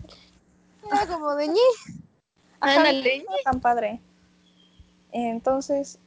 Era 0.92 1.06
como 1.06 1.34
de 1.34 1.48
ñe. 1.48 1.60
ajá, 2.60 2.82
no 2.82 2.88
estaba 2.90 3.36
tan 3.44 3.60
padre. 3.60 4.00
Entonces, 5.12 5.98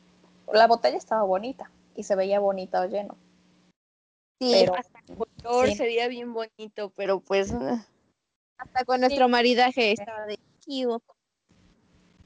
la 0.52 0.68
botella 0.68 0.98
estaba 0.98 1.24
bonita 1.24 1.72
y 1.96 2.04
se 2.04 2.16
veía 2.16 2.40
bonita 2.40 2.82
o 2.82 2.86
lleno. 2.86 3.16
Sí, 4.40 4.52
Pero 4.52 4.76
Hasta 4.76 5.00
el 5.08 5.16
color 5.16 5.68
Sí. 5.70 5.76
se 5.76 5.84
veía 5.84 6.08
bien 6.08 6.34
bonito, 6.34 6.92
pero 6.96 7.20
pues 7.20 7.52
eh, 7.52 7.80
hasta 8.58 8.86
con 8.86 9.02
nuestro 9.02 9.28
maridaje 9.30 9.94
estaba 9.94 10.26
de. 10.26 10.38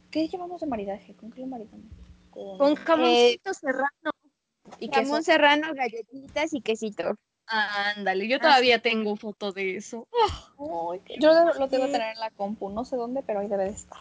¿qué 0.09 0.27
llevamos 0.27 0.59
de 0.59 0.67
maridaje? 0.67 1.15
¿Con 1.15 1.31
qué 1.31 1.41
lo 1.41 1.47
maridamos? 1.47 1.85
Con, 2.31 2.57
con 2.57 2.75
jamoncito 2.75 3.53
serrano. 3.53 4.11
y 4.79 4.89
queso. 4.89 5.01
Jamón 5.01 5.23
serrano, 5.23 5.73
galletitas 5.73 6.53
y 6.53 6.61
quesito. 6.61 7.15
Ándale, 7.47 8.27
yo 8.27 8.37
Ah, 8.37 8.41
todavía 8.41 8.81
tengo 8.81 9.15
foto 9.17 9.51
de 9.51 9.77
eso. 9.77 10.07
Ay, 10.57 11.01
yo 11.19 11.33
lo, 11.33 11.53
lo 11.53 11.67
debo 11.67 11.85
tener 11.85 12.13
en 12.13 12.19
la 12.19 12.29
compu, 12.31 12.69
no 12.69 12.85
sé 12.85 12.95
dónde, 12.95 13.23
pero 13.23 13.39
ahí 13.39 13.47
debe 13.47 13.65
de 13.65 13.71
estar 13.71 13.99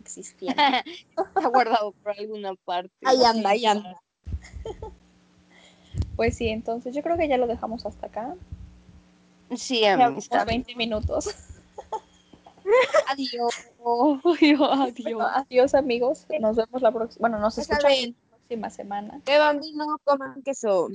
existiendo. 0.00 0.54
Está 0.86 1.48
guardado 1.48 1.92
por 1.92 2.12
alguna 2.18 2.54
parte. 2.64 2.92
Ahí 3.04 3.24
anda, 3.24 3.50
ahí 3.50 3.66
anda. 3.66 4.00
Pues 6.16 6.36
sí, 6.36 6.48
entonces 6.48 6.94
yo 6.94 7.02
creo 7.02 7.16
que 7.16 7.28
ya 7.28 7.38
lo 7.38 7.46
dejamos 7.46 7.86
hasta 7.86 8.06
acá. 8.06 8.34
Sí, 9.56 9.84
amistad. 9.84 10.46
20 10.46 10.74
minutos. 10.76 11.34
Adiós. 13.08 13.52
Adiós, 14.24 15.20
adiós. 15.34 15.74
Amigos. 15.74 16.26
Nos 16.40 16.56
vemos 16.56 16.80
la 16.80 16.92
próxima. 16.92 17.20
Bueno, 17.28 17.38
nos 17.38 17.58
escuchamos 17.58 17.98
la 18.06 18.36
próxima 18.36 18.70
semana. 18.70 19.20
beban 19.26 19.60
vino, 19.60 19.98
coman 20.04 20.42
queso. 20.42 20.88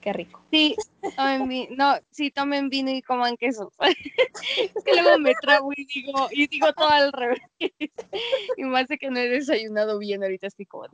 Qué 0.00 0.12
rico. 0.12 0.40
Sí, 0.50 0.76
tomen 1.16 1.48
vi- 1.48 1.68
no, 1.76 1.94
sí, 2.10 2.30
tomen 2.30 2.70
vino 2.70 2.90
y 2.90 3.02
coman 3.02 3.36
queso. 3.36 3.70
es 3.80 4.84
que 4.84 4.94
luego 5.00 5.18
me 5.18 5.34
trago 5.34 5.70
y 5.76 5.84
digo, 5.84 6.28
y 6.30 6.46
digo 6.48 6.72
todo 6.72 6.88
al 6.88 7.12
revés. 7.12 7.40
y 8.56 8.64
más 8.64 8.88
de 8.88 8.98
que 8.98 9.10
no 9.10 9.18
he 9.18 9.28
desayunado 9.28 9.98
bien, 9.98 10.22
ahorita 10.22 10.46
estoy 10.46 10.66
como 10.66 10.86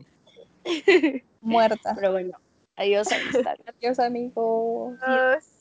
Muerta. 1.40 1.94
Pero 1.94 2.12
bueno, 2.12 2.36
adiós 2.76 3.10
amistad. 3.12 3.58
Adiós 3.66 3.98
amigos. 3.98 4.98
Adiós. 5.02 5.55